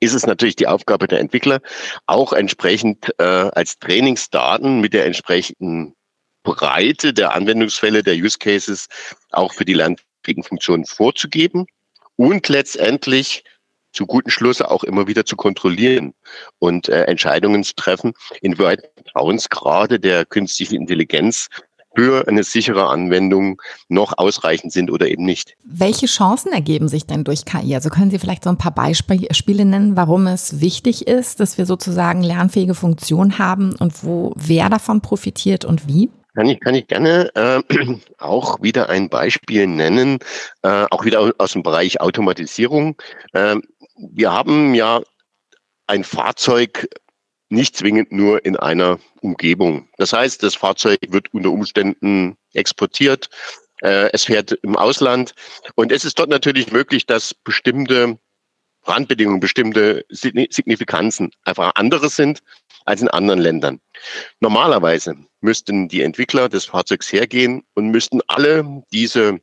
ist 0.00 0.14
es 0.14 0.26
natürlich 0.26 0.56
die 0.56 0.66
Aufgabe 0.66 1.06
der 1.06 1.20
Entwickler, 1.20 1.60
auch 2.06 2.32
entsprechend 2.32 3.12
äh, 3.18 3.22
als 3.22 3.78
Trainingsdaten 3.78 4.80
mit 4.80 4.94
der 4.94 5.04
entsprechenden 5.04 5.94
Breite 6.42 7.12
der 7.12 7.34
Anwendungsfälle, 7.34 8.02
der 8.02 8.14
Use 8.14 8.38
Cases 8.38 8.88
auch 9.30 9.52
für 9.52 9.64
die 9.64 9.74
lernfähigen 9.74 10.44
vorzugeben 10.86 11.66
und 12.16 12.48
letztendlich 12.48 13.44
zu 13.92 14.06
guten 14.06 14.30
Schluss 14.30 14.62
auch 14.62 14.84
immer 14.84 15.06
wieder 15.06 15.24
zu 15.24 15.36
kontrollieren 15.36 16.14
und 16.58 16.88
äh, 16.88 17.04
Entscheidungen 17.04 17.64
zu 17.64 17.74
treffen, 17.74 18.12
inwieweit 18.42 18.90
Vertrauensgrade 18.96 20.00
der 20.00 20.24
künstlichen 20.24 20.76
Intelligenz 20.76 21.48
für 21.96 22.28
eine 22.28 22.44
sichere 22.44 22.88
Anwendung 22.88 23.60
noch 23.88 24.16
ausreichend 24.16 24.72
sind 24.72 24.90
oder 24.90 25.08
eben 25.08 25.24
nicht. 25.24 25.56
Welche 25.64 26.06
Chancen 26.06 26.52
ergeben 26.52 26.88
sich 26.88 27.06
denn 27.06 27.24
durch 27.24 27.44
KI? 27.44 27.74
Also 27.74 27.88
können 27.88 28.10
Sie 28.10 28.18
vielleicht 28.18 28.44
so 28.44 28.50
ein 28.50 28.58
paar 28.58 28.74
Beispiele 28.74 29.64
nennen, 29.64 29.96
warum 29.96 30.26
es 30.26 30.60
wichtig 30.60 31.08
ist, 31.08 31.40
dass 31.40 31.58
wir 31.58 31.66
sozusagen 31.66 32.22
lernfähige 32.22 32.74
Funktionen 32.74 33.38
haben 33.38 33.74
und 33.74 34.04
wo 34.04 34.32
wer 34.36 34.68
davon 34.68 35.00
profitiert 35.00 35.64
und 35.64 35.88
wie? 35.88 36.10
Kann 36.34 36.46
ich, 36.46 36.60
kann 36.60 36.76
ich 36.76 36.86
gerne 36.86 37.30
äh, 37.34 37.60
auch 38.18 38.62
wieder 38.62 38.88
ein 38.88 39.08
Beispiel 39.08 39.66
nennen, 39.66 40.18
äh, 40.62 40.86
auch 40.90 41.04
wieder 41.04 41.32
aus 41.38 41.52
dem 41.52 41.62
Bereich 41.62 42.00
Automatisierung. 42.00 42.96
Äh, 43.32 43.56
wir 44.12 44.32
haben 44.32 44.74
ja 44.74 45.02
ein 45.86 46.04
Fahrzeug 46.04 46.88
nicht 47.48 47.76
zwingend 47.76 48.12
nur 48.12 48.44
in 48.44 48.56
einer 48.56 48.98
Umgebung. 49.20 49.88
Das 49.96 50.12
heißt, 50.12 50.42
das 50.42 50.54
Fahrzeug 50.54 50.98
wird 51.08 51.34
unter 51.34 51.50
Umständen 51.50 52.36
exportiert, 52.54 53.28
äh, 53.82 54.10
es 54.12 54.24
fährt 54.24 54.52
im 54.62 54.76
Ausland 54.76 55.34
und 55.74 55.90
es 55.90 56.04
ist 56.04 56.18
dort 56.18 56.30
natürlich 56.30 56.70
möglich, 56.70 57.06
dass 57.06 57.34
bestimmte 57.34 58.18
Randbedingungen, 58.84 59.40
bestimmte 59.40 60.06
Signifikanzen 60.08 61.32
einfach 61.44 61.72
andere 61.74 62.08
sind 62.08 62.40
als 62.86 63.02
in 63.02 63.08
anderen 63.08 63.40
Ländern. 63.40 63.80
Normalerweise 64.40 65.16
müssten 65.40 65.88
die 65.88 66.02
Entwickler 66.02 66.48
des 66.48 66.66
Fahrzeugs 66.66 67.12
hergehen 67.12 67.62
und 67.74 67.88
müssten 67.90 68.20
alle 68.26 68.82
diese 68.92 69.40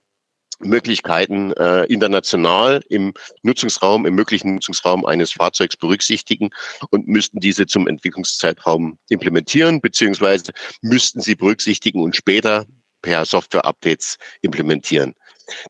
Möglichkeiten 0.59 1.51
äh, 1.53 1.83
international 1.85 2.81
im 2.89 3.13
Nutzungsraum, 3.43 4.05
im 4.05 4.15
möglichen 4.15 4.55
Nutzungsraum 4.55 5.05
eines 5.05 5.31
Fahrzeugs 5.31 5.77
berücksichtigen 5.77 6.49
und 6.89 7.07
müssten 7.07 7.39
diese 7.39 7.67
zum 7.67 7.87
Entwicklungszeitraum 7.87 8.97
implementieren, 9.09 9.81
beziehungsweise 9.81 10.51
müssten 10.81 11.21
sie 11.21 11.35
berücksichtigen 11.35 12.01
und 12.01 12.15
später 12.15 12.65
per 13.01 13.25
Software-Updates 13.25 14.17
implementieren. 14.41 15.13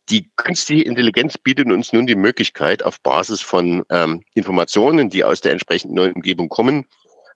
Die 0.09 0.29
künstliche 0.37 0.83
Intelligenz 0.83 1.37
bietet 1.37 1.67
uns 1.67 1.93
nun 1.93 2.07
die 2.07 2.15
Möglichkeit, 2.15 2.81
auf 2.83 2.99
Basis 3.01 3.41
von 3.41 3.83
ähm, 3.89 4.23
Informationen, 4.33 5.09
die 5.09 5.23
aus 5.23 5.41
der 5.41 5.51
entsprechenden 5.51 5.95
neuen 5.95 6.13
Umgebung 6.13 6.49
kommen, 6.49 6.85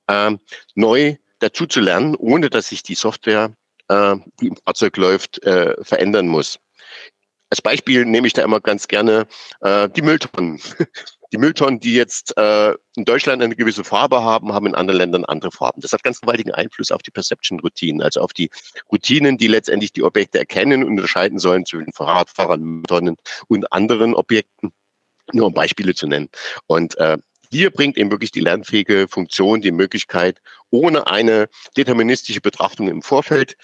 ähm, 0.08 0.40
neu 0.76 1.18
dazu 1.40 1.66
zu 1.68 1.82
lernen, 1.82 2.16
ohne 2.16 2.50
dass 2.50 2.70
sich 2.70 2.84
die 2.84 2.96
Software, 2.96 3.54
äh, 3.90 4.16
die 4.40 4.48
im 4.48 4.58
Fahrzeug 4.58 4.98
läuft, 4.98 5.44
äh, 5.44 5.76
verändern 5.84 6.28
muss. 6.28 6.60
Als 7.52 7.62
Beispiel 7.62 8.06
nehme 8.06 8.28
ich 8.28 8.34
da 8.34 8.44
immer 8.44 8.62
ganz 8.62 8.88
gerne 8.88 9.28
äh, 9.60 9.90
die 9.90 10.02
Mülltonnen. 10.02 10.60
Die 11.34 11.38
Mülltonnen, 11.38 11.80
die 11.80 11.94
jetzt 11.94 12.36
äh, 12.36 12.74
in 12.98 13.06
Deutschland 13.06 13.42
eine 13.42 13.56
gewisse 13.56 13.86
Farbe 13.86 14.22
haben, 14.22 14.52
haben 14.52 14.66
in 14.66 14.76
anderen 14.76 14.98
Ländern 14.98 15.24
andere 15.24 15.50
Farben. 15.50 15.80
Das 15.80 15.94
hat 15.94 16.04
ganz 16.04 16.20
gewaltigen 16.20 16.52
Einfluss 16.52 16.92
auf 16.92 17.02
die 17.04 17.12
Perception-Routinen, 17.12 18.02
also 18.02 18.20
auf 18.20 18.34
die 18.34 18.50
Routinen, 18.92 19.38
die 19.38 19.48
letztendlich 19.48 19.94
die 19.94 20.04
Objekte 20.04 20.40
erkennen 20.40 20.84
und 20.84 20.90
unterscheiden 20.90 21.40
sollen 21.40 21.66
zwischen 21.66 21.94
Fahrradfahrern, 21.94 22.62
Mülltonnen 22.62 23.16
und 23.48 23.72
anderen 23.72 24.14
Objekten. 24.14 24.74
Nur 25.32 25.48
um 25.48 25.54
Beispiele 25.54 25.96
zu 25.96 26.06
nennen. 26.06 26.28
Und 26.68 26.98
äh, 26.98 27.18
hier 27.50 27.70
bringt 27.70 27.98
eben 27.98 28.12
wirklich 28.12 28.32
die 28.32 28.40
lernfähige 28.42 29.08
Funktion 29.08 29.62
die 29.62 29.72
Möglichkeit, 29.72 30.42
ohne 30.70 31.08
eine 31.08 31.48
deterministische 31.78 32.42
Betrachtung 32.42 32.90
im 32.90 33.02
Vorfeld 33.02 33.56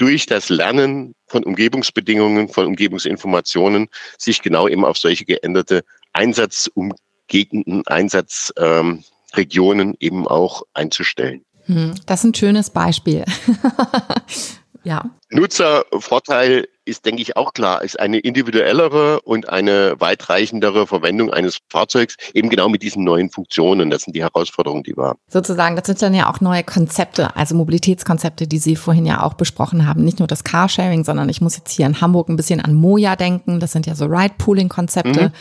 durch 0.00 0.26
das 0.26 0.48
Lernen 0.48 1.14
von 1.26 1.44
Umgebungsbedingungen, 1.44 2.48
von 2.48 2.66
Umgebungsinformationen 2.66 3.88
sich 4.16 4.40
genau 4.40 4.66
eben 4.66 4.82
auf 4.84 4.96
solche 4.96 5.26
geänderte 5.26 5.84
Einsatzumgegenden, 6.14 7.86
Einsatzregionen 7.86 9.88
ähm, 9.90 9.96
eben 10.00 10.26
auch 10.26 10.62
einzustellen. 10.72 11.44
Hm, 11.66 11.94
das 12.06 12.20
ist 12.20 12.24
ein 12.24 12.34
schönes 12.34 12.70
Beispiel. 12.70 13.26
ja. 14.82 15.04
Nutzervorteil 15.30 16.66
ist, 16.84 17.06
denke 17.06 17.22
ich, 17.22 17.36
auch 17.36 17.52
klar, 17.52 17.82
ist 17.82 18.00
eine 18.00 18.18
individuellere 18.18 19.20
und 19.20 19.48
eine 19.48 19.94
weitreichendere 19.98 20.86
Verwendung 20.86 21.32
eines 21.32 21.58
Fahrzeugs, 21.68 22.16
eben 22.34 22.48
genau 22.48 22.68
mit 22.68 22.82
diesen 22.82 23.04
neuen 23.04 23.30
Funktionen. 23.30 23.90
Das 23.90 24.02
sind 24.02 24.16
die 24.16 24.22
Herausforderungen, 24.22 24.82
die 24.82 24.96
wir 24.96 25.08
haben. 25.08 25.18
Sozusagen, 25.28 25.76
das 25.76 25.86
sind 25.86 26.02
dann 26.02 26.14
ja 26.14 26.28
auch 26.28 26.40
neue 26.40 26.64
Konzepte, 26.64 27.36
also 27.36 27.54
Mobilitätskonzepte, 27.54 28.48
die 28.48 28.58
Sie 28.58 28.74
vorhin 28.74 29.06
ja 29.06 29.22
auch 29.22 29.34
besprochen 29.34 29.86
haben. 29.86 30.04
Nicht 30.04 30.18
nur 30.18 30.28
das 30.28 30.42
Carsharing, 30.42 31.04
sondern 31.04 31.28
ich 31.28 31.40
muss 31.40 31.56
jetzt 31.56 31.70
hier 31.70 31.86
in 31.86 32.00
Hamburg 32.00 32.28
ein 32.28 32.36
bisschen 32.36 32.60
an 32.60 32.74
Moja 32.74 33.14
denken. 33.14 33.60
Das 33.60 33.72
sind 33.72 33.86
ja 33.86 33.94
so 33.94 34.06
Ride-Pooling-Konzepte, 34.06 35.28
mhm. 35.28 35.32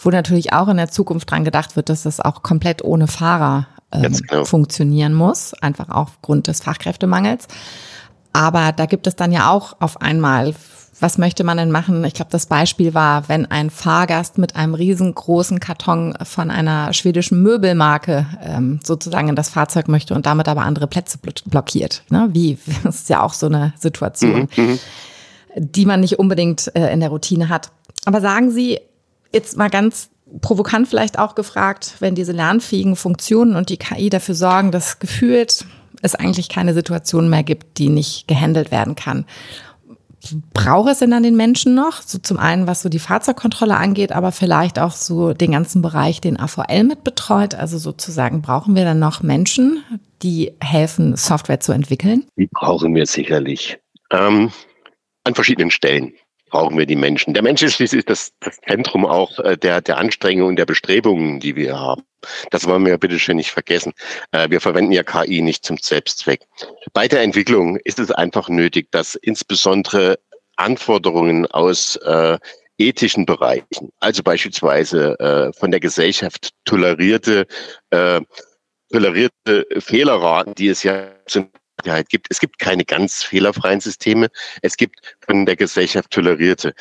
wo 0.00 0.10
natürlich 0.10 0.52
auch 0.52 0.68
in 0.68 0.78
der 0.78 0.90
Zukunft 0.90 1.30
dran 1.30 1.44
gedacht 1.44 1.76
wird, 1.76 1.88
dass 1.88 2.02
das 2.02 2.20
auch 2.20 2.42
komplett 2.42 2.82
ohne 2.82 3.06
Fahrer 3.06 3.68
ähm, 3.92 4.12
genau. 4.28 4.44
funktionieren 4.44 5.14
muss, 5.14 5.54
einfach 5.54 5.88
aufgrund 5.90 6.48
des 6.48 6.60
Fachkräftemangels. 6.60 7.46
Aber 8.36 8.72
da 8.72 8.84
gibt 8.84 9.06
es 9.06 9.16
dann 9.16 9.32
ja 9.32 9.50
auch 9.50 9.76
auf 9.80 10.00
einmal 10.02 10.54
was 10.98 11.18
möchte 11.18 11.44
man 11.44 11.58
denn 11.58 11.70
machen? 11.70 12.04
Ich 12.04 12.14
glaube, 12.14 12.30
das 12.30 12.46
Beispiel 12.46 12.94
war, 12.94 13.28
wenn 13.28 13.44
ein 13.44 13.68
Fahrgast 13.68 14.38
mit 14.38 14.56
einem 14.56 14.74
riesengroßen 14.74 15.60
Karton 15.60 16.14
von 16.22 16.50
einer 16.50 16.92
schwedischen 16.94 17.42
Möbelmarke 17.42 18.26
ähm, 18.42 18.80
sozusagen 18.82 19.28
in 19.28 19.36
das 19.36 19.50
Fahrzeug 19.50 19.88
möchte 19.88 20.14
und 20.14 20.24
damit 20.24 20.48
aber 20.48 20.62
andere 20.62 20.86
Plätze 20.86 21.18
blockiert. 21.18 22.02
Ne? 22.08 22.28
Wie? 22.32 22.58
Das 22.82 22.96
ist 22.96 23.08
ja 23.10 23.22
auch 23.22 23.34
so 23.34 23.46
eine 23.46 23.74
Situation, 23.78 24.48
mhm, 24.56 24.64
mhm. 24.64 24.78
die 25.56 25.84
man 25.84 26.00
nicht 26.00 26.18
unbedingt 26.18 26.74
äh, 26.74 26.92
in 26.92 27.00
der 27.00 27.10
Routine 27.10 27.48
hat. 27.48 27.70
Aber 28.06 28.20
sagen 28.20 28.50
Sie 28.50 28.78
jetzt 29.32 29.56
mal 29.56 29.68
ganz 29.68 30.08
provokant 30.40 30.88
vielleicht 30.88 31.18
auch 31.18 31.34
gefragt, 31.34 31.96
wenn 32.00 32.14
diese 32.14 32.32
lernfähigen 32.32 32.96
Funktionen 32.96 33.56
und 33.56 33.68
die 33.68 33.76
KI 33.76 34.08
dafür 34.08 34.34
sorgen, 34.34 34.70
dass 34.70 34.98
gefühlt 34.98 35.66
es 36.02 36.14
eigentlich 36.14 36.48
keine 36.48 36.74
Situation 36.74 37.28
mehr 37.28 37.42
gibt, 37.42 37.78
die 37.78 37.88
nicht 37.88 38.28
gehandelt 38.28 38.70
werden 38.70 38.94
kann 38.94 39.26
braucht 40.54 40.90
es 40.90 40.98
denn 40.98 41.10
dann 41.10 41.22
den 41.22 41.36
Menschen 41.36 41.74
noch? 41.74 42.02
So 42.02 42.18
zum 42.18 42.38
einen, 42.38 42.66
was 42.66 42.82
so 42.82 42.88
die 42.88 42.98
Fahrzeugkontrolle 42.98 43.76
angeht, 43.76 44.12
aber 44.12 44.32
vielleicht 44.32 44.78
auch 44.78 44.92
so 44.92 45.32
den 45.32 45.52
ganzen 45.52 45.82
Bereich, 45.82 46.20
den 46.20 46.38
AVL 46.38 46.84
mit 46.84 47.04
betreut. 47.04 47.54
Also 47.54 47.78
sozusagen 47.78 48.42
brauchen 48.42 48.74
wir 48.74 48.84
dann 48.84 48.98
noch 48.98 49.22
Menschen, 49.22 49.82
die 50.22 50.52
helfen, 50.60 51.16
Software 51.16 51.60
zu 51.60 51.72
entwickeln? 51.72 52.26
Die 52.36 52.48
brauchen 52.50 52.94
wir 52.94 53.06
sicherlich. 53.06 53.78
Ähm, 54.10 54.50
an 55.24 55.34
verschiedenen 55.34 55.70
Stellen 55.70 56.12
brauchen 56.50 56.78
wir 56.78 56.86
die 56.86 56.96
Menschen. 56.96 57.34
Der 57.34 57.42
Mensch 57.42 57.62
ist 57.62 57.74
schließlich 57.74 58.04
das, 58.04 58.32
das 58.40 58.58
Zentrum 58.66 59.04
auch 59.04 59.38
äh, 59.40 59.56
der, 59.56 59.80
der 59.80 59.98
Anstrengungen 59.98 60.56
der 60.56 60.66
Bestrebungen, 60.66 61.40
die 61.40 61.56
wir 61.56 61.78
haben. 61.78 62.02
Das 62.50 62.66
wollen 62.66 62.84
wir 62.86 62.98
bitte 62.98 63.18
schön 63.18 63.36
nicht 63.36 63.50
vergessen. 63.50 63.92
Äh, 64.32 64.50
wir 64.50 64.60
verwenden 64.60 64.92
ja 64.92 65.02
KI 65.02 65.42
nicht 65.42 65.64
zum 65.64 65.76
Selbstzweck. 65.78 66.46
Bei 66.92 67.08
der 67.08 67.22
Entwicklung 67.22 67.76
ist 67.84 67.98
es 67.98 68.10
einfach 68.10 68.48
nötig, 68.48 68.90
dass 68.90 69.14
insbesondere 69.16 70.18
Anforderungen 70.56 71.46
aus 71.46 71.96
äh, 71.96 72.38
ethischen 72.78 73.26
Bereichen, 73.26 73.90
also 74.00 74.22
beispielsweise 74.22 75.18
äh, 75.18 75.52
von 75.58 75.70
der 75.70 75.80
Gesellschaft 75.80 76.50
tolerierte, 76.64 77.46
äh, 77.90 78.20
tolerierte 78.90 79.66
Fehlerraten, 79.78 80.54
die 80.54 80.68
es 80.68 80.82
ja 80.82 81.08
zum 81.84 82.04
gibt. 82.08 82.26
Es 82.30 82.40
gibt 82.40 82.58
keine 82.58 82.84
ganz 82.84 83.22
fehlerfreien 83.22 83.80
Systeme. 83.80 84.28
Es 84.62 84.76
gibt 84.76 85.16
von 85.24 85.46
der 85.46 85.56
Gesellschaft 85.56 86.10
tolerierte 86.10 86.74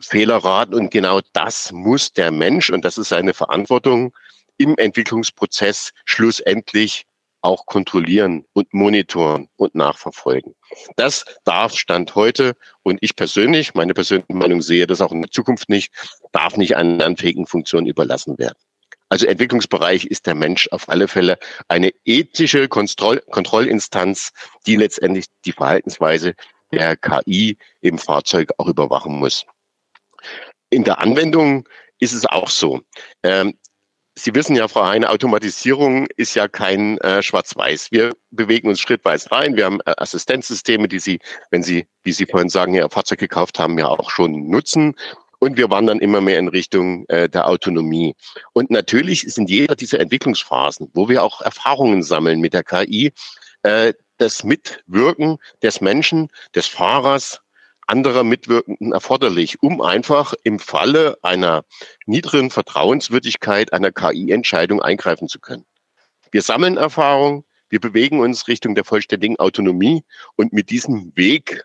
Fehlerraten 0.00 0.74
und 0.74 0.90
genau 0.90 1.20
das 1.32 1.72
muss 1.72 2.12
der 2.12 2.30
Mensch, 2.30 2.70
und 2.70 2.84
das 2.84 2.98
ist 2.98 3.08
seine 3.08 3.34
Verantwortung, 3.34 4.14
im 4.56 4.76
Entwicklungsprozess 4.76 5.92
schlussendlich 6.04 7.04
auch 7.40 7.66
kontrollieren 7.66 8.44
und 8.52 8.72
monitoren 8.74 9.48
und 9.56 9.74
nachverfolgen. 9.74 10.54
Das 10.96 11.24
darf 11.44 11.74
Stand 11.74 12.14
heute 12.14 12.56
und 12.82 12.98
ich 13.00 13.14
persönlich, 13.14 13.74
meine 13.74 13.94
persönliche 13.94 14.34
Meinung 14.34 14.60
sehe 14.60 14.86
das 14.86 15.00
auch 15.00 15.12
in 15.12 15.22
der 15.22 15.30
Zukunft 15.30 15.68
nicht, 15.68 15.92
darf 16.32 16.56
nicht 16.56 16.76
an 16.76 16.98
lernfähigen 16.98 17.46
Funktionen 17.46 17.86
überlassen 17.86 18.38
werden. 18.38 18.58
Also 19.08 19.26
Entwicklungsbereich 19.26 20.06
ist 20.06 20.26
der 20.26 20.34
Mensch 20.34 20.68
auf 20.70 20.88
alle 20.88 21.08
Fälle 21.08 21.38
eine 21.68 21.92
ethische 22.04 22.68
Kontroll 22.68 23.20
Kontrollinstanz, 23.30 24.32
die 24.66 24.76
letztendlich 24.76 25.26
die 25.44 25.52
Verhaltensweise 25.52 26.34
der 26.72 26.96
KI 26.96 27.56
im 27.80 27.98
Fahrzeug 27.98 28.50
auch 28.58 28.66
überwachen 28.66 29.18
muss. 29.18 29.46
In 30.70 30.84
der 30.84 30.98
Anwendung 30.98 31.66
ist 31.98 32.12
es 32.12 32.26
auch 32.26 32.50
so. 32.50 32.82
Ähm, 33.22 33.54
Sie 34.14 34.34
wissen 34.34 34.56
ja, 34.56 34.66
Frau 34.66 34.84
Heine, 34.84 35.10
Automatisierung 35.10 36.08
ist 36.16 36.34
ja 36.34 36.48
kein 36.48 36.98
äh, 36.98 37.22
Schwarz-Weiß. 37.22 37.92
Wir 37.92 38.14
bewegen 38.32 38.68
uns 38.68 38.80
schrittweise 38.80 39.30
rein. 39.30 39.56
Wir 39.56 39.64
haben 39.64 39.80
äh, 39.86 39.94
Assistenzsysteme, 39.96 40.88
die 40.88 40.98
Sie, 40.98 41.20
wenn 41.50 41.62
Sie, 41.62 41.86
wie 42.02 42.10
Sie 42.10 42.26
vorhin 42.26 42.48
sagen, 42.48 42.74
Ihr 42.74 42.90
Fahrzeug 42.90 43.20
gekauft 43.20 43.60
haben, 43.60 43.78
ja 43.78 43.86
auch 43.86 44.10
schon 44.10 44.48
nutzen. 44.48 44.96
Und 45.40 45.56
wir 45.56 45.70
wandern 45.70 46.00
immer 46.00 46.20
mehr 46.20 46.38
in 46.38 46.48
Richtung 46.48 47.06
äh, 47.08 47.28
der 47.28 47.46
Autonomie. 47.46 48.16
Und 48.52 48.70
natürlich 48.70 49.24
ist 49.24 49.38
in 49.38 49.46
jeder 49.46 49.76
dieser 49.76 50.00
Entwicklungsphasen, 50.00 50.90
wo 50.94 51.08
wir 51.08 51.22
auch 51.22 51.40
Erfahrungen 51.42 52.02
sammeln 52.02 52.40
mit 52.40 52.54
der 52.54 52.64
KI, 52.64 53.12
äh, 53.62 53.92
das 54.18 54.42
Mitwirken 54.42 55.38
des 55.62 55.80
Menschen, 55.80 56.28
des 56.54 56.66
Fahrers, 56.66 57.40
anderer 57.86 58.22
Mitwirkenden 58.22 58.92
erforderlich, 58.92 59.62
um 59.62 59.80
einfach 59.80 60.34
im 60.44 60.58
Falle 60.58 61.18
einer 61.22 61.64
niedrigen 62.06 62.50
Vertrauenswürdigkeit 62.50 63.72
einer 63.72 63.92
KI-Entscheidung 63.92 64.82
eingreifen 64.82 65.28
zu 65.28 65.40
können. 65.40 65.64
Wir 66.30 66.42
sammeln 66.42 66.76
Erfahrung, 66.76 67.44
wir 67.70 67.80
bewegen 67.80 68.20
uns 68.20 68.48
Richtung 68.48 68.74
der 68.74 68.84
vollständigen 68.84 69.38
Autonomie 69.38 70.04
und 70.36 70.52
mit 70.52 70.70
diesem 70.70 71.12
Weg 71.16 71.64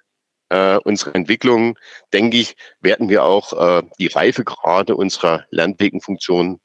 äh, 0.53 0.77
unserer 0.83 1.15
Entwicklung, 1.15 1.77
denke 2.13 2.37
ich, 2.37 2.55
werden 2.81 3.09
wir 3.09 3.23
auch 3.23 3.53
äh, 3.53 3.83
die 3.97 4.07
Reifegrade 4.07 4.95
unserer 4.95 5.45
lernfähigen 5.49 5.99
Funktionen 5.99 6.59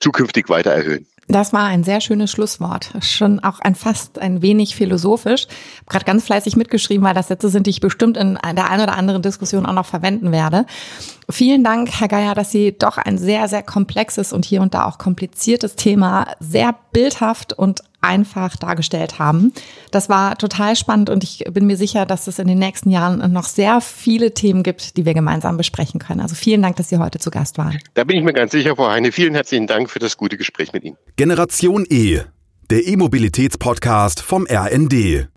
zukünftig 0.00 0.48
weiter 0.48 0.72
erhöhen. 0.72 1.06
Das 1.28 1.54
war 1.54 1.64
ein 1.64 1.84
sehr 1.84 2.02
schönes 2.02 2.30
Schlusswort. 2.30 2.92
Schon 3.00 3.40
auch 3.40 3.60
ein 3.60 3.74
fast 3.74 4.18
ein 4.18 4.42
wenig 4.42 4.76
philosophisch. 4.76 5.46
Habe 5.78 5.86
gerade 5.88 6.04
ganz 6.04 6.24
fleißig 6.26 6.56
mitgeschrieben, 6.56 7.02
weil 7.02 7.14
das 7.14 7.28
Sätze 7.28 7.48
sind, 7.48 7.66
die 7.66 7.70
ich 7.70 7.80
bestimmt 7.80 8.18
in 8.18 8.38
der 8.44 8.70
einen 8.70 8.82
oder 8.82 8.96
anderen 8.96 9.22
Diskussion 9.22 9.64
auch 9.64 9.72
noch 9.72 9.86
verwenden 9.86 10.32
werde. 10.32 10.66
Vielen 11.30 11.64
Dank, 11.64 11.88
Herr 11.98 12.08
Geier, 12.08 12.34
dass 12.34 12.50
Sie 12.50 12.76
doch 12.76 12.98
ein 12.98 13.16
sehr, 13.16 13.48
sehr 13.48 13.62
komplexes 13.62 14.34
und 14.34 14.44
hier 14.44 14.60
und 14.60 14.74
da 14.74 14.84
auch 14.84 14.98
kompliziertes 14.98 15.76
Thema 15.76 16.26
sehr 16.40 16.74
bildhaft 16.92 17.54
und 17.54 17.82
einfach 18.04 18.56
dargestellt 18.56 19.18
haben. 19.18 19.52
Das 19.90 20.08
war 20.08 20.36
total 20.36 20.76
spannend 20.76 21.10
und 21.10 21.24
ich 21.24 21.44
bin 21.50 21.66
mir 21.66 21.76
sicher, 21.76 22.06
dass 22.06 22.26
es 22.26 22.38
in 22.38 22.46
den 22.46 22.58
nächsten 22.58 22.90
Jahren 22.90 23.32
noch 23.32 23.44
sehr 23.44 23.80
viele 23.80 24.34
Themen 24.34 24.62
gibt, 24.62 24.96
die 24.96 25.04
wir 25.04 25.14
gemeinsam 25.14 25.56
besprechen 25.56 25.98
können. 25.98 26.20
Also 26.20 26.34
vielen 26.34 26.62
Dank, 26.62 26.76
dass 26.76 26.88
Sie 26.88 26.98
heute 26.98 27.18
zu 27.18 27.30
Gast 27.30 27.58
waren. 27.58 27.78
Da 27.94 28.04
bin 28.04 28.16
ich 28.16 28.24
mir 28.24 28.32
ganz 28.32 28.52
sicher, 28.52 28.76
Frau 28.76 28.88
Heine. 28.88 29.12
Vielen 29.12 29.34
herzlichen 29.34 29.66
Dank 29.66 29.90
für 29.90 29.98
das 29.98 30.16
gute 30.16 30.36
Gespräch 30.36 30.72
mit 30.72 30.84
Ihnen. 30.84 30.96
Generation 31.16 31.86
E, 31.88 32.20
der 32.70 32.86
E-Mobilitäts-Podcast 32.86 34.20
vom 34.20 34.46
RND. 34.48 35.28